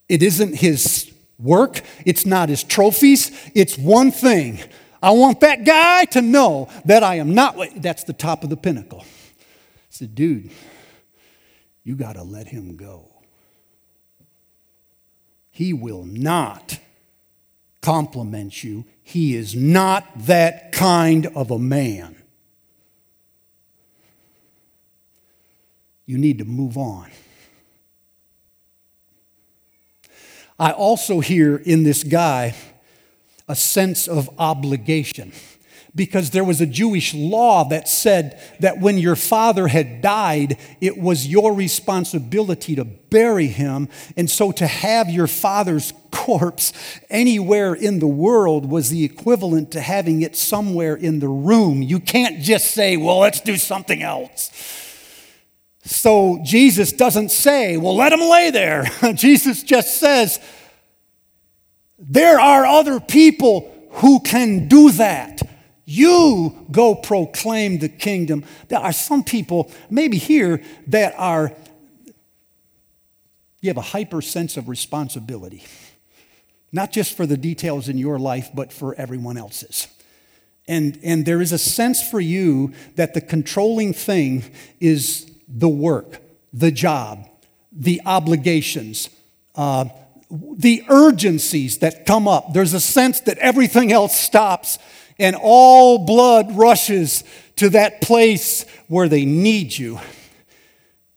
It 0.10 0.21
isn't 0.21 0.56
his 0.56 1.11
work, 1.41 1.82
it's 2.06 2.25
not 2.25 2.49
his 2.49 2.63
trophies, 2.63 3.32
it's 3.54 3.77
one 3.77 4.12
thing. 4.12 4.60
I 5.04 5.12
want 5.12 5.39
that 5.39 5.65
guy 5.65 6.06
to 6.06 6.21
know 6.21 6.69
that 6.86 7.04
I 7.04 7.15
am 7.15 7.34
not, 7.34 7.58
that's 7.77 8.04
the 8.04 8.13
top 8.13 8.43
of 8.43 8.49
the 8.49 8.58
pinnacle. 8.58 9.01
I 9.01 9.06
said, 9.89 10.15
dude, 10.15 10.51
you 11.84 11.95
got 11.95 12.13
to 12.13 12.23
let 12.23 12.47
him 12.47 12.75
go. 12.75 13.08
He 15.49 15.73
will 15.73 16.06
not 16.06 16.80
compliment 17.82 18.63
you. 18.63 18.86
He 19.04 19.36
is 19.36 19.56
not 19.56 20.06
that 20.27 20.71
kind 20.71 21.27
of 21.36 21.51
a 21.51 21.60
man. 21.60 22.15
You 26.06 26.17
need 26.17 26.38
to 26.38 26.45
move 26.45 26.77
on. 26.77 27.10
I 30.60 30.72
also 30.72 31.20
hear 31.20 31.56
in 31.58 31.84
this 31.84 32.04
guy 32.04 32.56
a 33.48 33.56
sense 33.56 34.08
of 34.08 34.30
obligation. 34.38 35.34
because 35.94 36.30
there 36.30 36.44
was 36.44 36.62
a 36.62 36.66
Jewish 36.66 37.14
law 37.14 37.66
that 37.66 37.90
said 37.90 38.40
that 38.62 38.80
when 38.80 38.98
your 38.98 39.16
father 39.16 39.68
had 39.68 40.02
died, 40.02 40.58
it 40.80 40.98
was 40.98 41.28
your 41.28 41.54
responsibility 41.54 42.76
to 42.76 42.86
bury 42.86 43.48
him. 43.48 43.90
And 44.16 44.30
so 44.30 44.52
to 44.54 44.68
have 44.68 45.10
your 45.10 45.28
father's 45.28 45.92
corpse 46.12 46.72
anywhere 47.10 47.74
in 47.74 48.00
the 48.00 48.08
world 48.08 48.70
was 48.70 48.90
the 48.90 49.04
equivalent 49.04 49.72
to 49.72 49.82
having 49.82 50.22
it 50.22 50.36
somewhere 50.36 50.96
in 50.96 51.20
the 51.20 51.28
room. 51.28 51.82
You 51.82 52.00
can't 52.00 52.42
just 52.42 52.72
say, 52.72 52.96
well, 52.96 53.20
let's 53.20 53.42
do 53.42 53.58
something 53.58 54.02
else. 54.02 54.50
So 55.84 56.39
Jesus 56.44 56.91
doesn't 56.91 57.30
say, 57.30 57.78
well, 57.78 57.96
let 57.96 58.13
him 58.13 58.22
lay 58.22 58.52
there. 58.52 58.86
Jesus 59.15 59.63
just 59.63 59.98
says, 59.98 60.39
there 61.98 62.39
are 62.39 62.65
other 62.65 63.00
people 63.00 63.72
who 63.91 64.20
can 64.20 64.67
do 64.67 64.91
that. 64.91 65.41
You 65.86 66.65
go 66.72 66.96
proclaim 66.96 67.80
the 67.80 67.89
kingdom. 67.89 68.44
There 68.70 68.80
are 68.80 68.94
some 68.94 69.24
people, 69.24 69.72
maybe 69.89 70.17
here, 70.17 70.63
that 70.88 71.13
are, 71.17 71.52
you 73.60 73.70
have 73.70 73.78
a 73.78 73.82
hyper 73.82 74.22
sense 74.22 74.58
of 74.58 74.70
responsibility. 74.70 75.63
Not 76.72 76.91
just 76.91 77.17
for 77.17 77.26
the 77.26 77.38
details 77.38 77.89
in 77.89 77.98
your 77.98 78.17
life, 78.17 78.50
but 78.54 78.72
for 78.72 78.96
everyone 78.96 79.38
else's. 79.38 79.88
And, 80.67 81.00
and 81.04 81.26
there 81.26 81.41
is 81.41 81.52
a 81.52 81.58
sense 81.58 82.08
for 82.08 82.22
you 82.22 82.74
that 82.96 83.13
the 83.13 83.22
controlling 83.22 83.94
thing 83.94 84.44
is 84.80 85.31
the 85.54 85.70
work, 85.70 86.22
the 86.54 86.72
job, 86.72 87.28
the 87.72 88.02
obligations, 88.06 89.10
uh, 89.56 89.86
the 90.30 90.84
urgencies 90.90 91.80
that 91.80 92.06
come 92.06 92.28
up. 92.28 92.54
There's 92.54 92.74
a 92.74 92.80
sense 92.80 93.20
that 93.22 93.38
everything 93.40 93.92
else 93.92 94.18
stops 94.18 94.80
and 95.20 95.36
all 95.40 96.06
blood 96.06 96.56
rushes 96.56 97.24
to 97.58 97.70
that 97.70 98.02
place 98.02 98.66
where 98.88 99.10
they 99.10 99.26
need 99.26 99.78
you. 99.78 100.00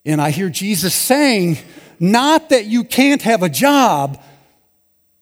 And 0.04 0.20
I 0.20 0.30
hear 0.30 0.50
Jesus 0.50 0.94
saying, 0.94 1.58
not 1.98 2.50
that 2.50 2.66
you 2.66 2.84
can't 2.84 3.22
have 3.22 3.42
a 3.42 3.48
job, 3.48 4.20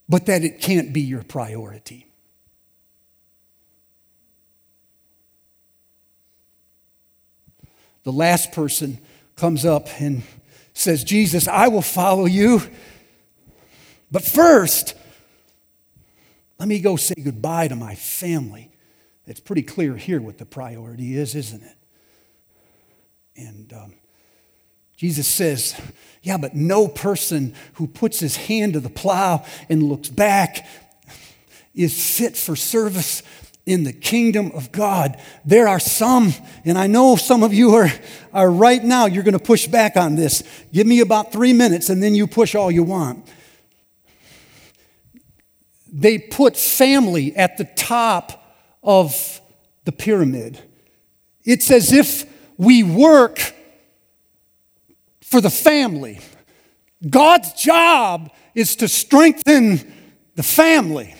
but 0.09 0.27
that 0.27 0.43
it 0.43 0.61
can't 0.61 0.93
be 0.93 1.01
your 1.01 1.23
priority. 1.23 2.07
The 8.05 8.13
last 8.13 8.53
person 8.53 8.99
comes 9.37 9.65
up 9.65 9.89
and 10.01 10.23
says, 10.75 11.05
Jesus, 11.05 11.47
I 11.49 11.69
will 11.69 11.83
follow 11.83 12.25
you. 12.25 12.63
But 14.11 14.25
first, 14.25 14.95
let 16.59 16.69
me 16.69 16.81
go 16.81 16.97
say 16.97 17.15
goodbye 17.23 17.69
to 17.69 17.77
my 17.77 17.95
family. 17.95 18.71
It's 19.27 19.41
pretty 19.41 19.63
clear 19.63 19.97
here 19.97 20.21
what 20.21 20.39
the 20.39 20.47
priority 20.47 21.17
is, 21.17 21.35
isn't 21.35 21.63
it? 21.63 21.77
And 23.37 23.73
um, 23.73 23.95
Jesus 24.97 25.27
says, 25.27 25.81
Yeah, 26.23 26.37
but 26.37 26.55
no 26.55 26.89
person 26.89 27.55
who 27.75 27.87
puts 27.87 28.21
his 28.21 28.37
hand 28.37 28.75
to 28.75 28.81
the 28.81 28.91
plow 28.91 29.45
and 29.69 29.83
looks 29.83 30.09
back 30.09 30.67
is 31.75 32.17
fit 32.17 32.37
for 32.37 32.55
service 32.55 33.23
in 33.65 33.85
the 33.85 33.93
kingdom 33.93 34.51
of 34.55 34.73
God. 34.73 35.21
There 35.45 35.69
are 35.69 35.79
some, 35.79 36.33
and 36.65 36.77
I 36.77 36.87
know 36.87 37.17
some 37.17 37.43
of 37.43 37.55
you 37.55 37.75
are, 37.75 37.91
are 38.33 38.51
right 38.51 38.83
now, 38.83 39.07
you're 39.07 39.23
going 39.23 39.33
to 39.33 39.39
push 39.39 39.67
back 39.67 39.97
on 39.97 40.17
this. 40.17 40.43
Give 40.73 40.87
me 40.87 41.01
about 41.01 41.33
three 41.33 41.53
minutes 41.53 41.89
and 41.89 42.03
then 42.03 42.15
you 42.15 42.27
push 42.27 42.55
all 42.55 42.71
you 42.71 42.83
want. 42.83 43.27
They 45.93 46.19
put 46.19 46.57
family 46.57 47.37
at 47.37 47.57
the 47.57 47.65
top 47.77 48.57
of 48.83 49.41
the 49.85 49.93
pyramid. 49.93 50.59
It's 51.45 51.71
as 51.71 51.93
if 51.93 52.25
we 52.57 52.83
work 52.83 53.55
for 55.21 55.41
the 55.41 55.51
family. 55.51 56.21
God's 57.09 57.53
job 57.53 58.33
is 58.55 58.77
to 58.77 58.89
strengthen 58.89 59.93
the 60.35 60.43
family. 60.43 61.15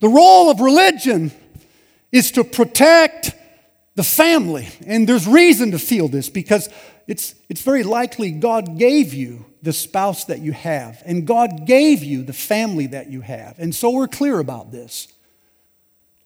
The 0.00 0.08
role 0.08 0.50
of 0.50 0.60
religion 0.60 1.30
is 2.12 2.30
to 2.32 2.44
protect 2.44 3.34
the 3.94 4.04
family. 4.04 4.68
And 4.86 5.08
there's 5.08 5.26
reason 5.26 5.72
to 5.72 5.78
feel 5.78 6.08
this 6.08 6.28
because 6.28 6.68
it's, 7.08 7.34
it's 7.48 7.62
very 7.62 7.82
likely 7.82 8.30
God 8.30 8.78
gave 8.78 9.12
you 9.12 9.46
the 9.62 9.72
spouse 9.72 10.24
that 10.24 10.40
you 10.40 10.52
have, 10.52 11.02
and 11.06 11.24
God 11.24 11.66
gave 11.66 12.02
you 12.02 12.24
the 12.24 12.32
family 12.32 12.88
that 12.88 13.10
you 13.10 13.20
have. 13.20 13.58
And 13.60 13.72
so 13.72 13.90
we're 13.90 14.08
clear 14.08 14.40
about 14.40 14.72
this. 14.72 15.06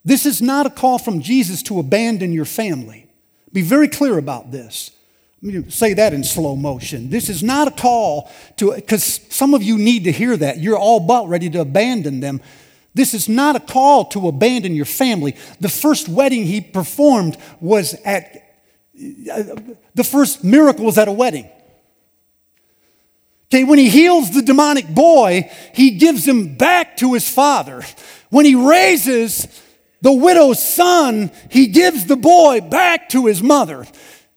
This 0.06 0.24
is 0.24 0.40
not 0.40 0.66
a 0.66 0.70
call 0.70 0.98
from 0.98 1.20
Jesus 1.20 1.62
to 1.64 1.78
abandon 1.78 2.32
your 2.32 2.46
family. 2.46 3.10
Be 3.52 3.60
very 3.60 3.88
clear 3.88 4.16
about 4.16 4.52
this. 4.52 4.90
Let 5.42 5.54
me 5.54 5.70
say 5.70 5.92
that 5.94 6.14
in 6.14 6.24
slow 6.24 6.56
motion. 6.56 7.10
This 7.10 7.28
is 7.28 7.42
not 7.42 7.68
a 7.68 7.70
call 7.70 8.30
to, 8.56 8.72
because 8.74 9.20
some 9.28 9.52
of 9.52 9.62
you 9.62 9.76
need 9.76 10.04
to 10.04 10.12
hear 10.12 10.34
that. 10.36 10.58
You're 10.58 10.78
all 10.78 11.04
about 11.04 11.28
ready 11.28 11.50
to 11.50 11.60
abandon 11.60 12.20
them. 12.20 12.40
This 12.96 13.12
is 13.12 13.28
not 13.28 13.56
a 13.56 13.60
call 13.60 14.06
to 14.06 14.26
abandon 14.26 14.74
your 14.74 14.86
family. 14.86 15.36
The 15.60 15.68
first 15.68 16.08
wedding 16.08 16.46
he 16.46 16.62
performed 16.62 17.36
was 17.60 17.94
at, 18.06 18.56
the 18.94 20.02
first 20.02 20.42
miracle 20.42 20.86
was 20.86 20.96
at 20.96 21.06
a 21.06 21.12
wedding. 21.12 21.46
Okay, 23.48 23.64
when 23.64 23.78
he 23.78 23.90
heals 23.90 24.30
the 24.30 24.40
demonic 24.40 24.88
boy, 24.88 25.50
he 25.74 25.90
gives 25.90 26.26
him 26.26 26.56
back 26.56 26.96
to 26.96 27.12
his 27.12 27.28
father. 27.28 27.84
When 28.30 28.46
he 28.46 28.54
raises 28.54 29.46
the 30.00 30.12
widow's 30.12 30.66
son, 30.66 31.30
he 31.50 31.66
gives 31.66 32.06
the 32.06 32.16
boy 32.16 32.62
back 32.62 33.10
to 33.10 33.26
his 33.26 33.42
mother. 33.42 33.86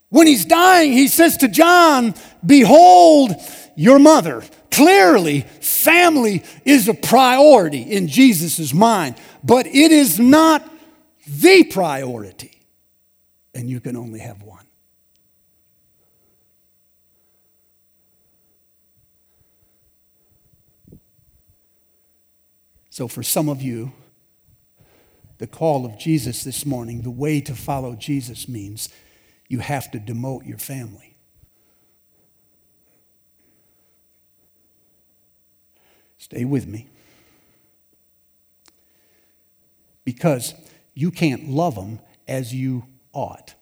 When 0.10 0.28
he's 0.28 0.44
dying, 0.44 0.92
he 0.92 1.08
says 1.08 1.38
to 1.38 1.48
John, 1.48 2.14
Behold 2.46 3.36
your 3.78 4.00
mother. 4.00 4.44
Clearly, 4.72 5.42
family 5.62 6.44
is 6.66 6.88
a 6.88 6.94
priority 6.94 7.82
in 7.82 8.08
Jesus' 8.08 8.74
mind, 8.74 9.16
but 9.44 9.66
it 9.66 9.92
is 9.92 10.20
not 10.20 10.70
the 11.28 11.64
priority. 11.66 12.52
And 13.54 13.70
you 13.70 13.80
can 13.80 13.96
only 13.96 14.20
have 14.20 14.44
one. 14.44 14.66
So, 22.90 23.08
for 23.08 23.24
some 23.24 23.48
of 23.48 23.62
you, 23.62 23.94
the 25.38 25.48
call 25.48 25.86
of 25.86 25.98
Jesus 25.98 26.44
this 26.44 26.66
morning, 26.66 27.02
the 27.02 27.10
way 27.10 27.40
to 27.42 27.56
follow 27.56 27.96
Jesus 27.96 28.50
means 28.50 28.90
you 29.48 29.60
have 29.60 29.90
to 29.92 30.00
demote 30.00 30.46
your 30.46 30.58
family. 30.58 31.09
Stay 36.30 36.46
with 36.46 36.68
me. 36.68 36.88
Because 40.06 40.54
you 40.94 41.10
can't 41.10 41.50
love 41.50 41.74
them 41.74 42.00
as 42.28 42.54
you 42.54 42.84
ought 43.14 43.56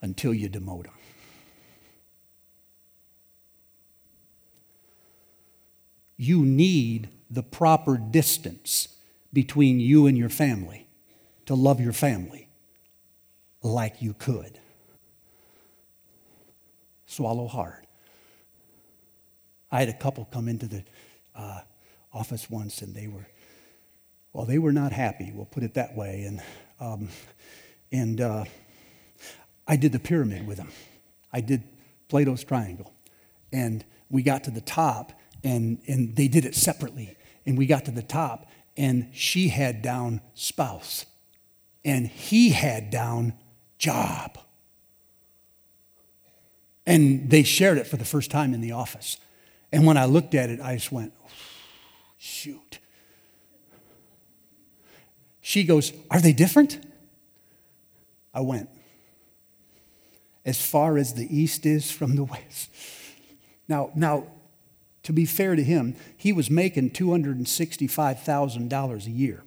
until 0.00 0.32
you 0.32 0.48
demote 0.48 0.84
them. 0.84 0.92
You 6.16 6.44
need 6.44 7.08
the 7.28 7.42
proper 7.42 7.96
distance 7.98 8.88
between 9.32 9.80
you 9.80 10.06
and 10.06 10.16
your 10.16 10.28
family 10.28 10.88
to 11.46 11.54
love 11.54 11.80
your 11.80 11.92
family 11.92 12.48
like 13.62 14.00
you 14.00 14.14
could. 14.14 14.60
Swallow 17.06 17.48
hard. 17.48 17.87
I 19.70 19.80
had 19.80 19.88
a 19.88 19.94
couple 19.94 20.26
come 20.26 20.48
into 20.48 20.66
the 20.66 20.84
uh, 21.34 21.60
office 22.12 22.48
once 22.50 22.82
and 22.82 22.94
they 22.94 23.06
were, 23.06 23.26
well, 24.32 24.46
they 24.46 24.58
were 24.58 24.72
not 24.72 24.92
happy, 24.92 25.32
we'll 25.34 25.46
put 25.46 25.62
it 25.62 25.74
that 25.74 25.96
way. 25.96 26.22
And, 26.22 26.42
um, 26.80 27.08
and 27.92 28.20
uh, 28.20 28.44
I 29.66 29.76
did 29.76 29.92
the 29.92 29.98
pyramid 29.98 30.46
with 30.46 30.56
them. 30.56 30.70
I 31.32 31.40
did 31.40 31.62
Plato's 32.08 32.44
triangle. 32.44 32.92
And 33.52 33.84
we 34.10 34.22
got 34.22 34.44
to 34.44 34.50
the 34.50 34.60
top, 34.60 35.12
and, 35.44 35.78
and 35.86 36.16
they 36.16 36.28
did 36.28 36.44
it 36.44 36.54
separately. 36.54 37.16
And 37.46 37.56
we 37.56 37.66
got 37.66 37.84
to 37.86 37.90
the 37.90 38.02
top, 38.02 38.46
and 38.76 39.10
she 39.12 39.48
had 39.48 39.82
down 39.82 40.20
spouse, 40.34 41.06
and 41.84 42.06
he 42.06 42.50
had 42.50 42.90
down 42.90 43.34
job. 43.78 44.38
And 46.86 47.28
they 47.30 47.42
shared 47.42 47.76
it 47.76 47.86
for 47.86 47.96
the 47.96 48.04
first 48.04 48.30
time 48.30 48.54
in 48.54 48.60
the 48.60 48.72
office. 48.72 49.18
And 49.70 49.86
when 49.86 49.96
I 49.96 50.06
looked 50.06 50.34
at 50.34 50.50
it, 50.50 50.60
I 50.60 50.76
just 50.76 50.92
went, 50.92 51.12
shoot. 52.16 52.78
She 55.40 55.64
goes, 55.64 55.92
Are 56.10 56.20
they 56.20 56.32
different? 56.32 56.84
I 58.34 58.40
went, 58.40 58.68
As 60.44 60.60
far 60.60 60.98
as 60.98 61.14
the 61.14 61.26
east 61.34 61.66
is 61.66 61.90
from 61.90 62.16
the 62.16 62.24
west. 62.24 62.70
Now, 63.66 63.90
now 63.94 64.26
to 65.08 65.12
be 65.14 65.24
fair 65.24 65.56
to 65.56 65.64
him, 65.64 65.96
he 66.18 66.34
was 66.34 66.50
making 66.50 66.90
$265,000 66.90 69.06
a 69.06 69.10
year. 69.10 69.42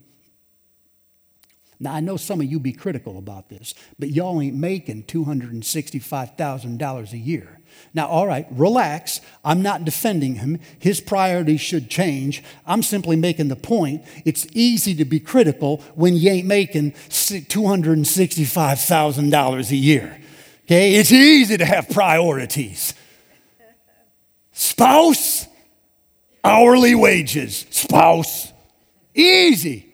Now, 1.79 1.93
I 1.93 1.99
know 1.99 2.17
some 2.17 2.41
of 2.41 2.47
you 2.47 2.59
be 2.59 2.73
critical 2.73 3.19
about 3.19 3.49
this, 3.49 3.75
but 3.99 4.09
y'all 4.09 4.41
ain't 4.41 4.55
making 4.55 5.03
$265,000 5.03 7.13
a 7.13 7.17
year. 7.17 7.60
Now, 7.93 8.07
all 8.07 8.25
right, 8.25 8.47
relax. 8.51 9.19
I'm 9.43 9.61
not 9.61 9.83
defending 9.83 10.35
him. 10.35 10.59
His 10.79 11.01
priorities 11.01 11.59
should 11.61 11.89
change. 11.89 12.43
I'm 12.65 12.83
simply 12.83 13.15
making 13.15 13.47
the 13.49 13.55
point 13.55 14.03
it's 14.23 14.45
easy 14.53 14.93
to 14.95 15.05
be 15.05 15.19
critical 15.19 15.77
when 15.95 16.15
you 16.15 16.29
ain't 16.29 16.47
making 16.47 16.91
$265,000 16.91 19.71
a 19.71 19.75
year. 19.75 20.17
Okay? 20.65 20.95
It's 20.95 21.11
easy 21.11 21.57
to 21.57 21.65
have 21.65 21.89
priorities. 21.89 22.93
Spouse, 24.53 25.47
hourly 26.43 26.95
wages. 26.95 27.65
Spouse, 27.71 28.53
easy. 29.13 29.87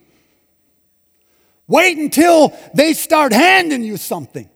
Wait 1.67 1.97
until 1.97 2.55
they 2.73 2.93
start 2.93 3.33
handing 3.33 3.83
you 3.83 3.97
something. 3.97 4.49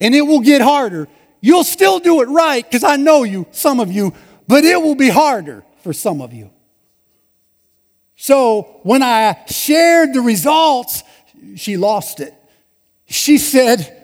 And 0.00 0.14
it 0.14 0.22
will 0.22 0.40
get 0.40 0.62
harder. 0.62 1.08
You'll 1.40 1.64
still 1.64 1.98
do 1.98 2.22
it 2.22 2.26
right 2.26 2.64
because 2.64 2.84
I 2.84 2.96
know 2.96 3.22
you, 3.22 3.46
some 3.50 3.80
of 3.80 3.92
you, 3.92 4.12
but 4.46 4.64
it 4.64 4.80
will 4.80 4.94
be 4.94 5.08
harder 5.08 5.64
for 5.82 5.92
some 5.92 6.20
of 6.20 6.32
you. 6.32 6.50
So 8.16 8.80
when 8.82 9.02
I 9.02 9.44
shared 9.46 10.12
the 10.12 10.20
results, 10.20 11.02
she 11.56 11.76
lost 11.76 12.20
it. 12.20 12.34
She 13.06 13.38
said, 13.38 13.96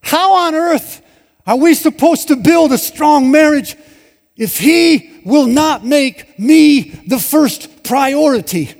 How 0.00 0.34
on 0.34 0.54
earth 0.54 1.02
are 1.46 1.56
we 1.56 1.74
supposed 1.74 2.28
to 2.28 2.36
build 2.36 2.72
a 2.72 2.78
strong 2.78 3.30
marriage 3.30 3.76
if 4.36 4.58
he 4.58 5.20
will 5.24 5.46
not 5.46 5.84
make 5.84 6.38
me 6.38 6.82
the 7.06 7.18
first 7.18 7.82
priority? 7.82 8.74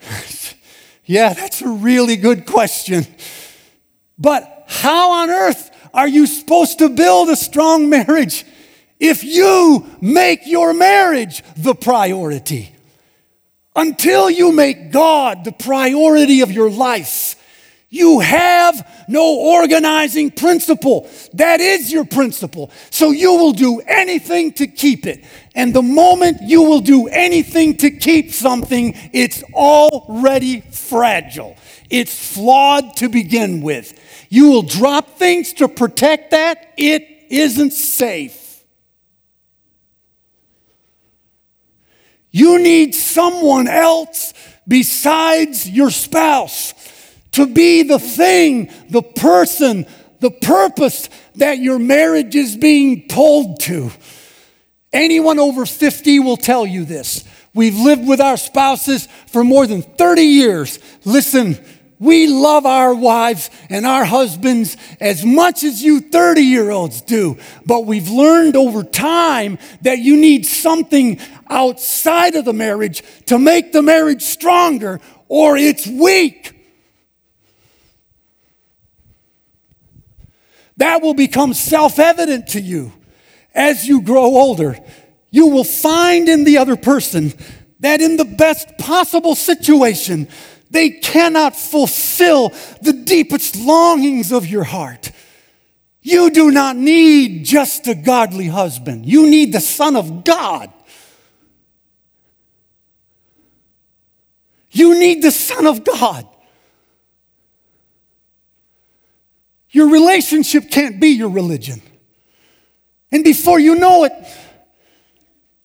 yeah, 1.04 1.32
that's 1.32 1.60
a 1.62 1.68
really 1.68 2.16
good 2.16 2.46
question. 2.46 3.06
But 4.18 4.64
how 4.68 5.12
on 5.22 5.30
earth 5.30 5.67
are 5.94 6.08
you 6.08 6.26
supposed 6.26 6.78
to 6.78 6.88
build 6.88 7.28
a 7.28 7.36
strong 7.36 7.88
marriage 7.88 8.44
if 8.98 9.24
you 9.24 9.86
make 10.00 10.46
your 10.46 10.74
marriage 10.74 11.42
the 11.56 11.74
priority? 11.74 12.74
Until 13.76 14.28
you 14.28 14.50
make 14.50 14.90
God 14.90 15.44
the 15.44 15.52
priority 15.52 16.40
of 16.40 16.50
your 16.50 16.70
life, 16.70 17.36
you 17.90 18.20
have 18.20 19.04
no 19.08 19.36
organizing 19.36 20.30
principle. 20.30 21.08
That 21.32 21.60
is 21.60 21.90
your 21.90 22.04
principle. 22.04 22.70
So 22.90 23.12
you 23.12 23.32
will 23.32 23.52
do 23.52 23.80
anything 23.80 24.52
to 24.54 24.66
keep 24.66 25.06
it. 25.06 25.24
And 25.54 25.74
the 25.74 25.82
moment 25.82 26.42
you 26.42 26.62
will 26.62 26.80
do 26.80 27.08
anything 27.08 27.78
to 27.78 27.90
keep 27.90 28.32
something, 28.32 28.94
it's 29.14 29.42
already 29.54 30.60
fragile. 30.60 31.56
It's 31.88 32.34
flawed 32.34 32.96
to 32.96 33.08
begin 33.08 33.62
with. 33.62 33.98
You 34.28 34.50
will 34.50 34.62
drop 34.62 35.16
things 35.16 35.54
to 35.54 35.66
protect 35.66 36.32
that. 36.32 36.74
It 36.76 37.08
isn't 37.30 37.70
safe. 37.70 38.62
You 42.30 42.58
need 42.58 42.94
someone 42.94 43.66
else 43.66 44.34
besides 44.66 45.68
your 45.68 45.90
spouse 45.90 46.74
to 47.38 47.46
be 47.46 47.84
the 47.84 48.00
thing, 48.00 48.68
the 48.90 49.00
person, 49.00 49.86
the 50.18 50.30
purpose 50.30 51.08
that 51.36 51.58
your 51.58 51.78
marriage 51.78 52.34
is 52.34 52.56
being 52.56 53.06
pulled 53.06 53.60
to. 53.60 53.92
Anyone 54.92 55.38
over 55.38 55.64
50 55.64 56.18
will 56.18 56.36
tell 56.36 56.66
you 56.66 56.84
this. 56.84 57.22
We've 57.54 57.78
lived 57.78 58.08
with 58.08 58.20
our 58.20 58.36
spouses 58.36 59.06
for 59.28 59.44
more 59.44 59.68
than 59.68 59.82
30 59.82 60.22
years. 60.22 60.80
Listen, 61.04 61.56
we 62.00 62.26
love 62.26 62.66
our 62.66 62.92
wives 62.92 63.50
and 63.70 63.86
our 63.86 64.04
husbands 64.04 64.76
as 65.00 65.24
much 65.24 65.62
as 65.62 65.80
you 65.80 66.00
30 66.00 66.40
year 66.40 66.70
olds 66.72 67.02
do. 67.02 67.38
But 67.64 67.86
we've 67.86 68.10
learned 68.10 68.56
over 68.56 68.82
time 68.82 69.58
that 69.82 70.00
you 70.00 70.16
need 70.16 70.44
something 70.44 71.20
outside 71.48 72.34
of 72.34 72.44
the 72.44 72.52
marriage 72.52 73.04
to 73.26 73.38
make 73.38 73.70
the 73.70 73.82
marriage 73.82 74.22
stronger 74.22 75.00
or 75.28 75.56
it's 75.56 75.86
weak. 75.86 76.57
That 80.78 81.02
will 81.02 81.14
become 81.14 81.54
self 81.54 81.98
evident 81.98 82.48
to 82.48 82.60
you 82.60 82.92
as 83.54 83.86
you 83.86 84.00
grow 84.00 84.24
older. 84.24 84.78
You 85.30 85.48
will 85.48 85.64
find 85.64 86.28
in 86.28 86.44
the 86.44 86.58
other 86.58 86.76
person 86.76 87.34
that 87.80 88.00
in 88.00 88.16
the 88.16 88.24
best 88.24 88.78
possible 88.78 89.34
situation, 89.34 90.28
they 90.70 90.90
cannot 90.90 91.54
fulfill 91.54 92.50
the 92.82 92.92
deepest 92.92 93.56
longings 93.56 94.32
of 94.32 94.46
your 94.46 94.64
heart. 94.64 95.10
You 96.00 96.30
do 96.30 96.50
not 96.50 96.76
need 96.76 97.44
just 97.44 97.86
a 97.86 97.94
godly 97.94 98.46
husband, 98.46 99.04
you 99.04 99.28
need 99.28 99.52
the 99.52 99.60
Son 99.60 99.96
of 99.96 100.24
God. 100.24 100.72
You 104.70 104.98
need 104.98 105.22
the 105.22 105.32
Son 105.32 105.66
of 105.66 105.82
God. 105.82 106.28
Your 109.70 109.90
relationship 109.90 110.70
can't 110.70 110.98
be 110.98 111.08
your 111.08 111.28
religion. 111.28 111.82
And 113.12 113.24
before 113.24 113.58
you 113.58 113.74
know 113.74 114.04
it, 114.04 114.12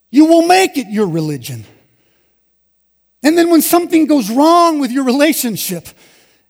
you 0.09 0.25
will 0.25 0.45
make 0.45 0.77
it 0.77 0.87
your 0.87 1.07
religion. 1.07 1.65
And 3.23 3.37
then 3.37 3.49
when 3.49 3.61
something 3.61 4.05
goes 4.05 4.29
wrong 4.29 4.79
with 4.79 4.91
your 4.91 5.05
relationship 5.05 5.87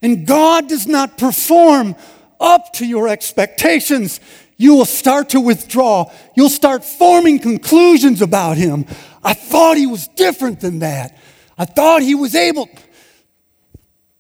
and 0.02 0.26
God 0.26 0.68
does 0.68 0.88
not 0.88 1.18
perform 1.18 1.96
up 2.40 2.74
to 2.74 2.86
your 2.86 3.08
expectations, 3.08 4.20
you 4.58 4.76
will 4.76 4.86
start 4.86 5.30
to 5.30 5.40
withdraw. 5.40 6.12
You'll 6.36 6.50
start 6.50 6.84
forming 6.84 7.40
conclusions 7.40 8.22
about 8.22 8.58
him. 8.58 8.86
I 9.24 9.34
thought 9.34 9.78
he 9.78 9.88
was 9.88 10.08
different 10.10 10.60
than 10.60 10.80
that. 10.80 11.18
I 11.58 11.66
thought 11.66 12.02
he 12.02 12.16
was 12.16 12.36
able. 12.36 12.70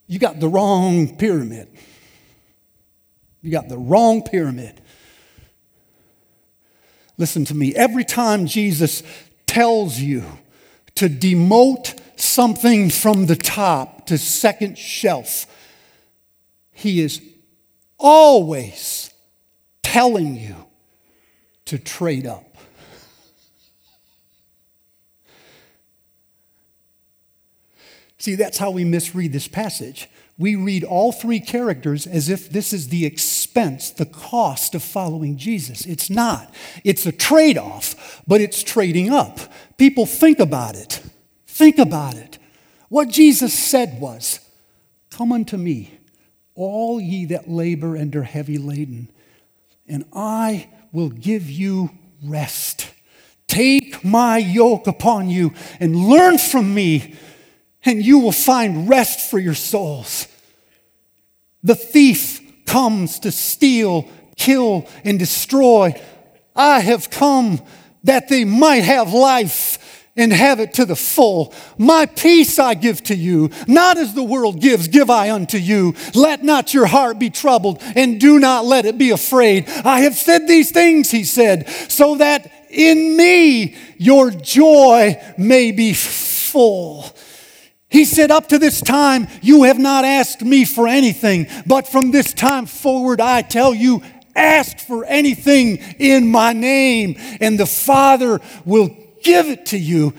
You 0.07 0.19
got 0.19 0.39
the 0.39 0.47
wrong 0.47 1.17
pyramid. 1.17 1.67
You 3.43 3.51
got 3.51 3.67
the 3.67 3.77
wrong 3.77 4.23
pyramid. 4.23 4.81
Listen 7.17 7.45
to 7.45 7.53
me. 7.53 7.75
Every 7.75 8.05
time 8.05 8.47
Jesus 8.47 9.03
tells 9.45 9.99
you 9.99 10.23
to 10.95 11.09
demote 11.09 11.99
something 12.15 12.89
from 12.89 13.25
the 13.25 13.35
top 13.35 14.07
to 14.07 14.17
second 14.17 14.77
shelf, 14.77 15.45
he 16.71 17.01
is 17.01 17.21
always 17.99 19.13
telling 19.83 20.37
you 20.37 20.55
to 21.65 21.77
trade 21.77 22.25
up. 22.25 22.57
See, 28.17 28.35
that's 28.35 28.57
how 28.57 28.71
we 28.71 28.85
misread 28.85 29.33
this 29.33 29.49
passage 29.49 30.09
we 30.37 30.55
read 30.55 30.83
all 30.83 31.11
three 31.11 31.39
characters 31.39 32.07
as 32.07 32.27
if 32.27 32.49
this 32.49 32.73
is 32.73 32.89
the 32.89 33.05
expense, 33.05 33.91
the 33.91 34.05
cost 34.05 34.73
of 34.73 34.81
following 34.81 35.37
Jesus. 35.37 35.85
It's 35.85 36.09
not. 36.09 36.53
It's 36.83 37.05
a 37.05 37.11
trade 37.11 37.57
off, 37.57 38.21
but 38.27 38.41
it's 38.41 38.63
trading 38.63 39.11
up. 39.11 39.39
People 39.77 40.05
think 40.05 40.39
about 40.39 40.75
it. 40.75 41.01
Think 41.45 41.77
about 41.77 42.15
it. 42.15 42.39
What 42.89 43.09
Jesus 43.09 43.57
said 43.57 43.99
was, 43.99 44.39
Come 45.11 45.31
unto 45.31 45.57
me, 45.57 45.99
all 46.55 46.99
ye 46.99 47.25
that 47.25 47.47
labor 47.47 47.95
and 47.95 48.15
are 48.15 48.23
heavy 48.23 48.57
laden, 48.57 49.09
and 49.87 50.05
I 50.13 50.69
will 50.91 51.09
give 51.09 51.49
you 51.49 51.91
rest. 52.23 52.91
Take 53.47 54.03
my 54.03 54.39
yoke 54.39 54.87
upon 54.87 55.29
you 55.29 55.53
and 55.79 55.95
learn 55.95 56.39
from 56.39 56.73
me 56.73 57.15
and 57.85 58.03
you 58.03 58.19
will 58.19 58.31
find 58.31 58.89
rest 58.89 59.29
for 59.29 59.39
your 59.39 59.55
souls. 59.55 60.27
The 61.63 61.75
thief 61.75 62.41
comes 62.65 63.19
to 63.19 63.31
steal, 63.31 64.07
kill, 64.35 64.87
and 65.03 65.19
destroy. 65.19 65.99
I 66.55 66.79
have 66.79 67.09
come 67.09 67.61
that 68.03 68.29
they 68.29 68.43
might 68.43 68.83
have 68.83 69.13
life 69.13 69.79
and 70.15 70.31
have 70.31 70.59
it 70.59 70.73
to 70.75 70.85
the 70.85 70.95
full. 70.95 71.53
My 71.77 72.05
peace 72.05 72.59
I 72.59 72.75
give 72.75 73.01
to 73.03 73.15
you, 73.15 73.49
not 73.67 73.97
as 73.97 74.13
the 74.13 74.23
world 74.23 74.61
gives, 74.61 74.87
give 74.87 75.09
I 75.09 75.31
unto 75.31 75.57
you. 75.57 75.95
Let 76.13 76.43
not 76.43 76.73
your 76.73 76.85
heart 76.85 77.17
be 77.17 77.29
troubled, 77.29 77.81
and 77.95 78.19
do 78.19 78.39
not 78.39 78.65
let 78.65 78.85
it 78.85 78.97
be 78.97 79.09
afraid. 79.09 79.67
I 79.83 80.01
have 80.01 80.13
said 80.13 80.47
these 80.47 80.71
things, 80.71 81.09
he 81.09 81.23
said, 81.23 81.67
so 81.89 82.15
that 82.15 82.51
in 82.69 83.17
me 83.17 83.75
your 83.97 84.29
joy 84.29 85.19
may 85.37 85.71
be 85.71 85.93
full. 85.93 87.05
He 87.93 88.05
said, 88.05 88.31
Up 88.31 88.49
to 88.49 88.57
this 88.57 88.81
time, 88.81 89.27
you 89.43 89.63
have 89.63 89.77
not 89.77 90.03
asked 90.03 90.41
me 90.41 90.65
for 90.65 90.87
anything, 90.87 91.45
but 91.67 91.87
from 91.87 92.09
this 92.09 92.33
time 92.33 92.65
forward, 92.65 93.21
I 93.21 93.43
tell 93.43 93.71
you, 93.71 94.01
ask 94.35 94.79
for 94.79 95.05
anything 95.05 95.77
in 95.99 96.31
my 96.31 96.53
name, 96.53 97.17
and 97.39 97.59
the 97.59 97.67
Father 97.67 98.41
will 98.65 98.89
give 99.21 99.45
it 99.45 99.67
to 99.67 99.77
you. 99.77 100.15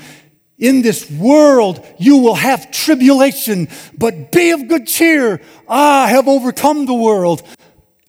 In 0.56 0.82
this 0.82 1.10
world 1.10 1.84
you 1.98 2.18
will 2.18 2.36
have 2.36 2.70
tribulation, 2.70 3.66
but 3.98 4.30
be 4.30 4.52
of 4.52 4.68
good 4.68 4.86
cheer. 4.86 5.40
I 5.68 6.08
have 6.10 6.28
overcome 6.28 6.86
the 6.86 6.94
world. 6.94 7.42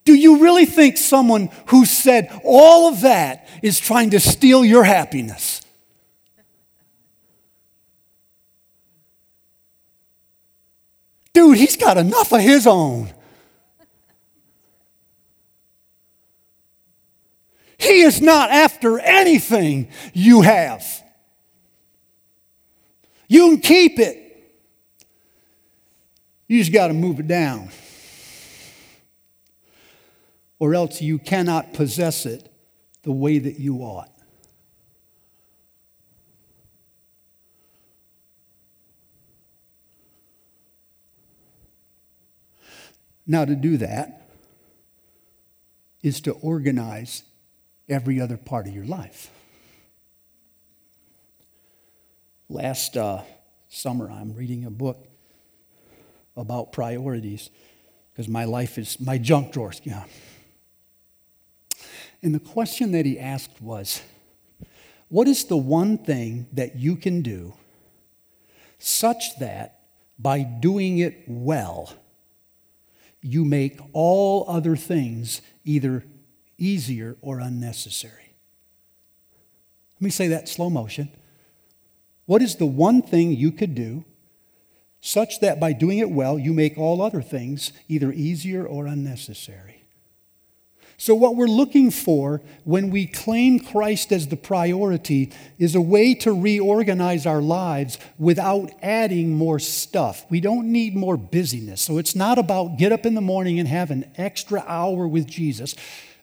Do 0.05 0.13
you 0.13 0.43
really 0.43 0.67
think 0.67 0.97
someone 0.97 1.49
who 1.69 1.85
said 1.85 2.29
all 2.43 2.87
of 2.87 3.01
that 3.01 3.49
is 3.63 3.79
trying 3.79 4.11
to 4.11 4.19
steal 4.19 4.63
your 4.63 4.83
happiness? 4.83 5.64
Dude, 11.35 11.57
he's 11.57 11.75
got 11.75 11.97
enough 11.97 12.31
of 12.31 12.39
his 12.39 12.65
own. 12.65 13.11
He 17.77 18.03
is 18.03 18.21
not 18.21 18.51
after 18.51 18.99
anything 18.99 19.89
you 20.13 20.43
have. 20.43 20.85
You 23.27 23.49
can 23.49 23.59
keep 23.59 23.99
it. 23.99 24.21
You 26.47 26.59
just 26.59 26.71
got 26.71 26.87
to 26.87 26.93
move 26.93 27.19
it 27.19 27.27
down. 27.27 27.67
Or 30.57 30.73
else 30.73 31.01
you 31.01 31.19
cannot 31.19 31.73
possess 31.73 32.25
it 32.25 32.49
the 33.03 33.11
way 33.11 33.39
that 33.39 33.59
you 33.59 33.79
ought. 33.79 34.14
Now, 43.27 43.45
to 43.45 43.55
do 43.55 43.77
that 43.77 44.29
is 46.01 46.21
to 46.21 46.31
organize 46.33 47.23
every 47.89 48.19
other 48.21 48.37
part 48.37 48.67
of 48.67 48.73
your 48.73 48.85
life. 48.85 49.31
Last 52.47 52.95
uh, 52.95 53.21
summer, 53.69 54.11
I'm 54.11 54.33
reading 54.35 54.65
a 54.65 54.69
book 54.69 55.07
about 56.37 56.71
priorities 56.71 57.49
because 58.11 58.27
my 58.27 58.45
life 58.45 58.77
is 58.77 58.99
my 58.99 59.17
junk 59.17 59.51
drawer. 59.51 59.73
Yeah. 59.83 60.03
And 62.21 62.33
the 62.35 62.39
question 62.39 62.91
that 62.91 63.05
he 63.05 63.19
asked 63.19 63.61
was 63.61 64.01
What 65.09 65.27
is 65.27 65.45
the 65.45 65.57
one 65.57 65.97
thing 65.97 66.47
that 66.53 66.75
you 66.75 66.95
can 66.95 67.21
do 67.21 67.53
such 68.77 69.39
that 69.39 69.79
by 70.19 70.43
doing 70.43 70.99
it 70.99 71.23
well, 71.27 71.93
you 73.25 73.43
make 73.43 73.79
all 73.91 74.45
other 74.47 74.75
things 74.75 75.41
either 75.63 76.05
easier 76.57 77.17
or 77.21 77.39
unnecessary. 77.39 78.35
Let 79.95 80.01
me 80.01 80.09
say 80.11 80.27
that 80.27 80.47
slow 80.47 80.69
motion. 80.69 81.09
What 82.25 82.41
is 82.41 82.57
the 82.57 82.65
one 82.65 83.01
thing 83.01 83.31
you 83.31 83.51
could 83.51 83.73
do 83.73 84.05
such 85.01 85.39
that 85.39 85.59
by 85.59 85.73
doing 85.73 85.97
it 85.97 86.11
well, 86.11 86.37
you 86.37 86.53
make 86.53 86.77
all 86.77 87.01
other 87.01 87.21
things 87.21 87.73
either 87.87 88.11
easier 88.11 88.65
or 88.65 88.85
unnecessary? 88.85 89.84
So, 90.97 91.13
what 91.13 91.35
we're 91.35 91.47
looking 91.47 91.91
for 91.91 92.41
when 92.63 92.89
we 92.89 93.05
claim 93.05 93.59
Christ 93.59 94.13
as 94.13 94.27
the 94.27 94.37
priority 94.37 95.31
is 95.59 95.75
a 95.75 95.81
way 95.81 96.15
to 96.15 96.31
reorganize 96.31 97.25
our 97.25 97.41
lives 97.41 97.97
without 98.17 98.71
adding 98.81 99.35
more 99.35 99.59
stuff. 99.59 100.25
We 100.29 100.39
don't 100.39 100.71
need 100.71 100.95
more 100.95 101.17
busyness. 101.17 101.81
So, 101.81 101.97
it's 101.97 102.15
not 102.15 102.37
about 102.37 102.77
get 102.77 102.93
up 102.93 103.05
in 103.05 103.13
the 103.13 103.21
morning 103.21 103.59
and 103.59 103.67
have 103.67 103.91
an 103.91 104.09
extra 104.15 104.63
hour 104.67 105.05
with 105.05 105.27
Jesus. 105.27 105.75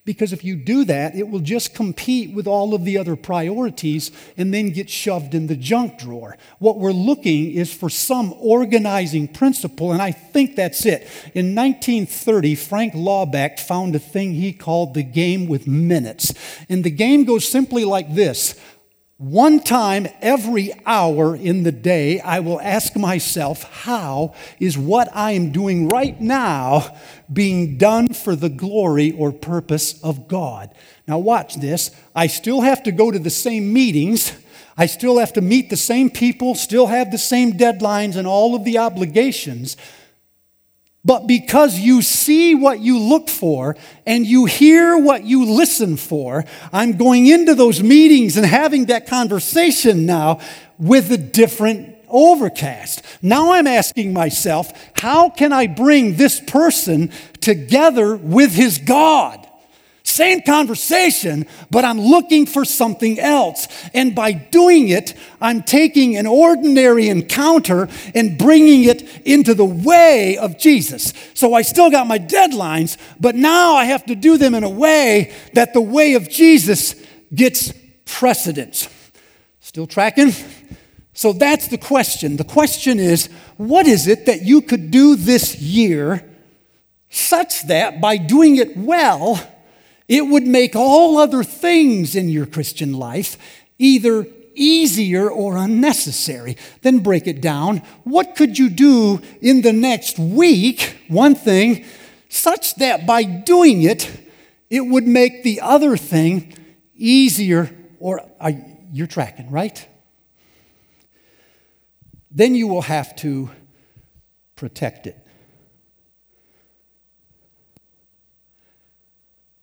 Because 0.05 0.33
if 0.33 0.43
you 0.43 0.57
do 0.57 0.85
that, 0.87 1.15
it 1.15 1.29
will 1.29 1.39
just 1.39 1.75
compete 1.77 2.35
with 2.35 2.49
all 2.49 2.75
of 2.75 2.85
the 2.85 2.99
other 2.99 3.15
priorities 3.15 4.11
and 4.37 4.53
then 4.53 4.71
get 4.71 4.91
shoved 4.91 5.33
in 5.33 5.47
the 5.47 5.55
junk 5.55 5.97
drawer. 5.97 6.37
What 6.59 6.81
we're 6.81 6.91
looking 6.91 7.53
is 7.53 7.73
for 7.73 7.89
some 7.89 8.35
organizing 8.41 9.29
principle, 9.29 9.93
and 9.93 10.03
I 10.03 10.11
think 10.11 10.57
that's 10.57 10.85
it. 10.87 11.03
In 11.35 11.55
1930, 11.55 12.57
Frank 12.57 12.95
Laubach 12.95 13.61
found 13.61 13.95
a 13.95 14.01
thing 14.01 14.33
he 14.33 14.53
called 14.53 14.95
the 14.95 15.05
game 15.05 15.47
with 15.47 15.69
minutes. 15.69 16.35
And 16.69 16.83
the 16.83 16.91
game 16.91 17.23
goes 17.23 17.49
simply 17.49 17.85
like 17.85 18.13
this 18.13 18.59
one 19.23 19.61
time 19.61 20.09
every 20.21 20.73
hour 20.85 21.37
in 21.37 21.63
the 21.63 21.71
day, 21.71 22.19
I 22.19 22.41
will 22.41 22.61
ask 22.61 22.97
myself, 22.97 23.63
how 23.85 24.35
is 24.59 24.77
what 24.77 25.09
I 25.15 25.31
am 25.33 25.53
doing 25.53 25.89
right 25.89 26.21
now 26.21 26.97
being 27.33 27.79
done 27.79 28.15
for 28.15 28.35
the 28.35 28.49
glory 28.49 29.13
or 29.13 29.31
purpose 29.31 30.03
of 30.03 30.27
God? 30.27 30.75
Now, 31.07 31.21
watch 31.21 31.55
this. 31.55 31.93
I 32.17 32.27
still 32.27 32.63
have 32.63 32.83
to 32.83 32.91
go 32.91 33.13
to 33.13 33.19
the 33.21 33.31
same 33.31 33.73
meetings. 33.73 34.33
I 34.77 34.87
still 34.87 35.21
have 35.21 35.35
to 35.35 35.41
meet 35.41 35.71
the 35.71 35.77
same 35.77 36.11
people, 36.11 36.57
still 36.57 36.89
have 36.89 37.13
the 37.13 37.19
same 37.19 37.53
deadlines 37.53 38.17
and 38.17 38.27
all 38.27 38.57
of 38.57 38.65
the 38.65 38.79
obligations. 38.79 39.77
But 41.05 41.27
because 41.27 41.79
you 41.79 42.01
see 42.01 42.55
what 42.55 42.79
you 42.79 42.99
look 42.99 43.29
for 43.29 43.77
and 44.07 44.25
you 44.25 44.45
hear 44.45 44.97
what 44.97 45.25
you 45.25 45.45
listen 45.45 45.97
for, 45.97 46.45
I'm 46.73 46.97
going 46.97 47.27
into 47.27 47.55
those 47.55 47.83
meetings 47.83 48.37
and 48.37 48.47
having 48.47 48.87
that 48.87 49.09
conversation 49.09 50.07
now 50.07 50.39
with 50.79 51.11
a 51.11 51.19
different 51.19 51.97
overcast. 52.09 53.03
Now 53.21 53.53
I'm 53.53 53.67
asking 53.67 54.13
myself, 54.13 54.73
how 54.95 55.29
can 55.29 55.53
I 55.53 55.67
bring 55.67 56.17
this 56.17 56.41
person 56.41 57.11
together 57.41 58.15
with 58.15 58.53
his 58.53 58.79
God? 58.79 59.49
Same 60.13 60.43
conversation, 60.43 61.47
but 61.71 61.87
I'm 61.87 61.99
looking 61.99 62.45
for 62.45 62.67
something 62.67 63.19
else. 63.19 63.67
And 63.95 64.15
by 64.15 64.33
doing 64.33 64.89
it, 64.89 65.15
I'm 65.41 65.63
taking 65.63 66.19
an 66.19 66.27
ordinary 66.27 67.09
encounter 67.09 67.89
and 68.15 68.37
bringing 68.37 68.85
it 68.85 69.09
into 69.27 69.55
the 69.55 69.65
way 69.65 70.37
of 70.37 70.59
Jesus. 70.59 71.15
So 71.33 71.55
I 71.55 71.63
still 71.63 71.91
got 71.91 72.07
my 72.07 72.19
deadlines, 72.19 72.99
but 73.19 73.37
now 73.37 73.73
I 73.73 73.87
have 73.87 74.05
to 74.05 74.15
do 74.15 74.37
them 74.37 74.55
in 74.55 74.65
a 74.65 74.69
way 74.69 75.33
that 75.55 75.73
the 75.73 75.81
way 75.81 76.13
of 76.13 76.29
Jesus 76.29 76.95
gets 77.35 77.73
precedence. 78.05 78.91
Still 79.61 79.87
tracking? 79.87 80.33
So 81.15 81.33
that's 81.33 81.69
the 81.69 81.79
question. 81.79 82.37
The 82.37 82.45
question 82.45 83.01
is 83.01 83.29
what 83.57 83.87
is 83.87 84.07
it 84.07 84.27
that 84.27 84.43
you 84.43 84.61
could 84.61 84.91
do 84.91 85.17
this 85.17 85.59
year 85.59 86.29
such 87.09 87.67
that 87.69 88.03
by 88.03 88.19
doing 88.19 88.57
it 88.57 88.77
well, 88.77 89.41
it 90.13 90.27
would 90.27 90.47
make 90.47 90.77
all 90.77 91.17
other 91.17 91.43
things 91.43 92.15
in 92.15 92.29
your 92.29 92.45
Christian 92.45 92.93
life 92.93 93.39
either 93.79 94.27
easier 94.55 95.31
or 95.31 95.57
unnecessary. 95.57 96.59
Then 96.83 96.99
break 96.99 97.27
it 97.27 97.41
down. 97.41 97.79
What 98.05 98.37
could 98.37 98.59
you 98.59 98.69
do 98.69 99.23
in 99.41 99.63
the 99.63 99.73
next 99.73 100.19
week, 100.19 100.99
one 101.09 101.35
thing, 101.35 101.87
such 102.29 102.75
that 102.75 103.07
by 103.07 103.23
doing 103.23 103.85
it, 103.85 104.07
it 104.69 104.83
would 104.83 105.07
make 105.07 105.45
the 105.45 105.63
other 105.63 105.97
thing 105.97 106.59
easier 106.95 107.75
or 107.99 108.21
uh, 108.39 108.53
you're 108.93 109.07
tracking, 109.07 109.51
right? 109.51 109.89
Then 112.31 112.55
you 112.55 112.69
will 112.69 112.83
have 112.83 113.17
to 113.17 113.49
protect 114.57 115.07
it. 115.07 115.22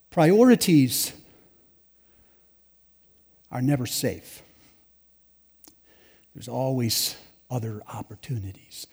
Priorities 0.09 1.13
are 3.51 3.61
never 3.61 3.85
safe. 3.85 4.41
There's 6.33 6.47
always 6.47 7.15
other 7.49 7.81
opportunities. 7.91 8.87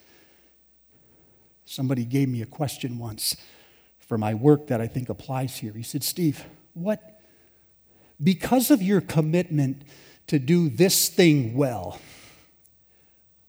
Somebody 1.64 2.04
gave 2.04 2.28
me 2.28 2.42
a 2.42 2.46
question 2.46 2.98
once 2.98 3.36
for 3.98 4.16
my 4.16 4.34
work 4.34 4.68
that 4.68 4.80
I 4.80 4.86
think 4.86 5.08
applies 5.08 5.58
here. 5.58 5.72
He 5.72 5.82
said, 5.82 6.04
Steve, 6.04 6.44
what, 6.74 7.20
because 8.22 8.70
of 8.70 8.82
your 8.82 9.00
commitment 9.00 9.82
to 10.28 10.38
do 10.38 10.68
this 10.68 11.08
thing 11.08 11.54
well, 11.56 11.98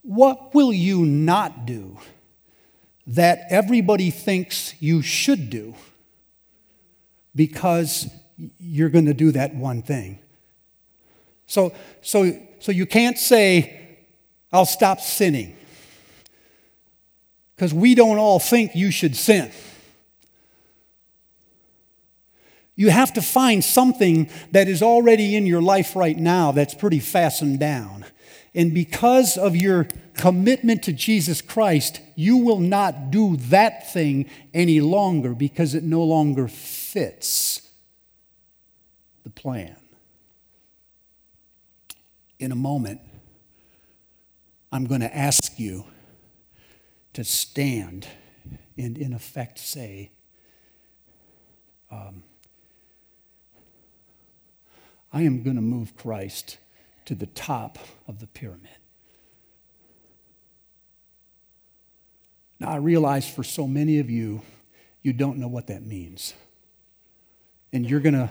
what 0.02 0.54
will 0.54 0.74
you 0.74 1.06
not 1.06 1.66
do 1.66 2.00
that 3.06 3.46
everybody 3.50 4.10
thinks 4.10 4.74
you 4.82 5.02
should 5.02 5.50
do? 5.50 5.76
Because 7.38 8.10
you're 8.60 8.90
going 8.90 9.06
to 9.06 9.14
do 9.14 9.32
that 9.32 9.56
one 9.56 9.82
thing. 9.82 10.20
So, 11.46 11.74
so, 12.02 12.38
so 12.60 12.74
you 12.74 12.86
can't 12.86 13.18
say, 13.18 13.98
I'll 14.52 14.66
stop 14.66 15.00
sinning. 15.00 15.56
Because 17.56 17.74
we 17.74 17.96
don't 17.96 18.18
all 18.18 18.40
think 18.40 18.76
you 18.76 18.92
should 18.92 19.16
sin. 19.16 19.52
You 22.76 22.92
have 22.92 23.14
to 23.14 23.22
find 23.22 23.64
something 23.64 24.30
that 24.52 24.68
is 24.68 24.84
already 24.84 25.36
in 25.36 25.48
your 25.48 25.62
life 25.62 25.96
right 25.96 26.18
now 26.18 26.52
that's 26.52 26.76
pretty 26.76 27.00
fastened 27.00 27.60
down. 27.60 28.06
And 28.54 28.74
because 28.74 29.38
of 29.38 29.56
your 29.56 29.88
commitment 30.14 30.84
to 30.84 30.94
Jesus 30.94 31.42
Christ, 31.42 32.02
you 32.16 32.38
will 32.38 32.60
not 32.60 33.10
do 33.10 33.38
that 33.38 33.92
thing 33.92 34.30
any 34.54 34.80
longer 34.80 35.34
because 35.34 35.74
it 35.74 35.84
no 35.84 36.04
longer 36.04 36.48
fits 36.88 37.70
the 39.26 39.30
plan. 39.30 39.76
In 42.40 42.54
a 42.54 42.56
moment, 42.56 43.02
I'm 44.72 44.86
going 44.86 45.02
to 45.02 45.14
ask 45.16 45.60
you 45.60 45.84
to 47.12 47.26
stand 47.26 48.08
and, 48.78 48.98
in 48.98 49.12
effect, 49.12 49.60
say, 49.60 50.12
um, 51.92 52.24
I 55.12 55.24
am 55.24 55.44
going 55.44 55.58
to 55.58 55.62
move 55.62 55.98
Christ 55.98 56.58
to 57.06 57.16
the 57.16 57.26
top 57.26 57.80
of 58.08 58.20
the 58.20 58.28
pyramid. 58.28 58.70
Now, 62.62 62.70
I 62.70 62.78
realize 62.78 63.30
for 63.30 63.44
so 63.44 63.68
many 63.68 64.00
of 64.00 64.10
you, 64.10 64.42
you 65.02 65.12
don't 65.12 65.38
know 65.38 65.50
what 65.50 65.68
that 65.68 65.86
means. 65.86 66.34
And 67.74 67.90
you're 67.90 68.00
going 68.00 68.16
to 68.16 68.30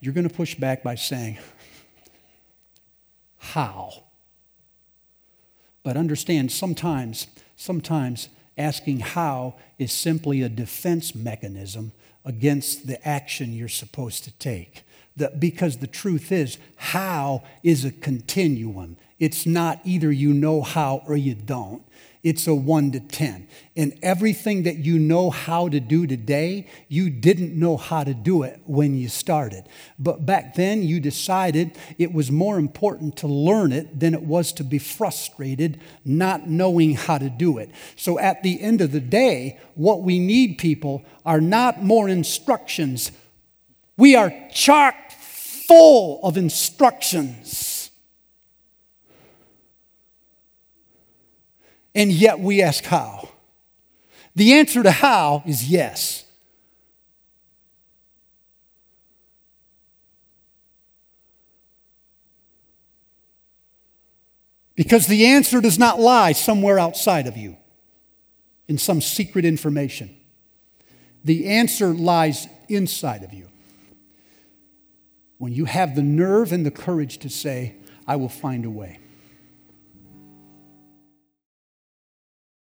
you're 0.00 0.14
going 0.14 0.28
to 0.28 0.34
push 0.34 0.54
back 0.54 0.82
by 0.82 0.94
saying, 0.94 1.38
How? 3.38 4.04
But 5.82 5.96
understand, 5.96 6.52
sometimes, 6.52 7.28
sometimes 7.56 8.28
asking 8.58 9.00
how 9.00 9.54
is 9.78 9.92
simply 9.92 10.42
a 10.42 10.48
defense 10.48 11.14
mechanism 11.14 11.92
against 12.24 12.86
the 12.86 13.06
action 13.06 13.52
you're 13.52 13.68
supposed 13.68 14.24
to 14.24 14.32
take. 14.32 14.82
The, 15.16 15.32
because 15.38 15.78
the 15.78 15.86
truth 15.86 16.32
is, 16.32 16.58
how 16.76 17.44
is 17.62 17.84
a 17.84 17.90
continuum. 17.90 18.96
It's 19.18 19.46
not 19.46 19.80
either 19.84 20.10
you 20.12 20.34
know 20.34 20.60
how 20.62 21.02
or 21.06 21.16
you 21.16 21.34
don't 21.34 21.82
it's 22.26 22.48
a 22.48 22.54
one 22.56 22.90
to 22.90 22.98
10. 22.98 23.46
And 23.76 23.96
everything 24.02 24.64
that 24.64 24.78
you 24.78 24.98
know 24.98 25.30
how 25.30 25.68
to 25.68 25.78
do 25.78 26.08
today, 26.08 26.66
you 26.88 27.08
didn't 27.08 27.56
know 27.56 27.76
how 27.76 28.02
to 28.02 28.14
do 28.14 28.42
it 28.42 28.60
when 28.64 28.98
you 28.98 29.08
started. 29.08 29.68
But 29.96 30.26
back 30.26 30.56
then, 30.56 30.82
you 30.82 30.98
decided 30.98 31.78
it 31.98 32.12
was 32.12 32.32
more 32.32 32.58
important 32.58 33.16
to 33.18 33.28
learn 33.28 33.70
it 33.70 34.00
than 34.00 34.12
it 34.12 34.24
was 34.24 34.52
to 34.54 34.64
be 34.64 34.80
frustrated 34.80 35.80
not 36.04 36.48
knowing 36.48 36.94
how 36.94 37.18
to 37.18 37.30
do 37.30 37.58
it. 37.58 37.70
So 37.94 38.18
at 38.18 38.42
the 38.42 38.60
end 38.60 38.80
of 38.80 38.90
the 38.90 38.98
day, 38.98 39.60
what 39.76 40.02
we 40.02 40.18
need, 40.18 40.58
people, 40.58 41.04
are 41.24 41.40
not 41.40 41.84
more 41.84 42.08
instructions. 42.08 43.12
We 43.96 44.16
are 44.16 44.34
chock 44.52 45.12
full 45.12 46.18
of 46.24 46.36
instructions. 46.36 47.75
And 51.96 52.12
yet 52.12 52.38
we 52.38 52.62
ask 52.62 52.84
how. 52.84 53.30
The 54.36 54.52
answer 54.52 54.82
to 54.82 54.90
how 54.90 55.42
is 55.46 55.68
yes. 55.68 56.24
Because 64.74 65.06
the 65.06 65.24
answer 65.24 65.62
does 65.62 65.78
not 65.78 65.98
lie 65.98 66.32
somewhere 66.32 66.78
outside 66.78 67.26
of 67.26 67.38
you 67.38 67.56
in 68.68 68.76
some 68.76 69.00
secret 69.00 69.46
information. 69.46 70.14
The 71.24 71.46
answer 71.46 71.94
lies 71.94 72.46
inside 72.68 73.22
of 73.22 73.32
you. 73.32 73.48
When 75.38 75.54
you 75.54 75.64
have 75.64 75.96
the 75.96 76.02
nerve 76.02 76.52
and 76.52 76.66
the 76.66 76.70
courage 76.70 77.16
to 77.18 77.30
say, 77.30 77.76
I 78.06 78.16
will 78.16 78.28
find 78.28 78.66
a 78.66 78.70
way. 78.70 78.98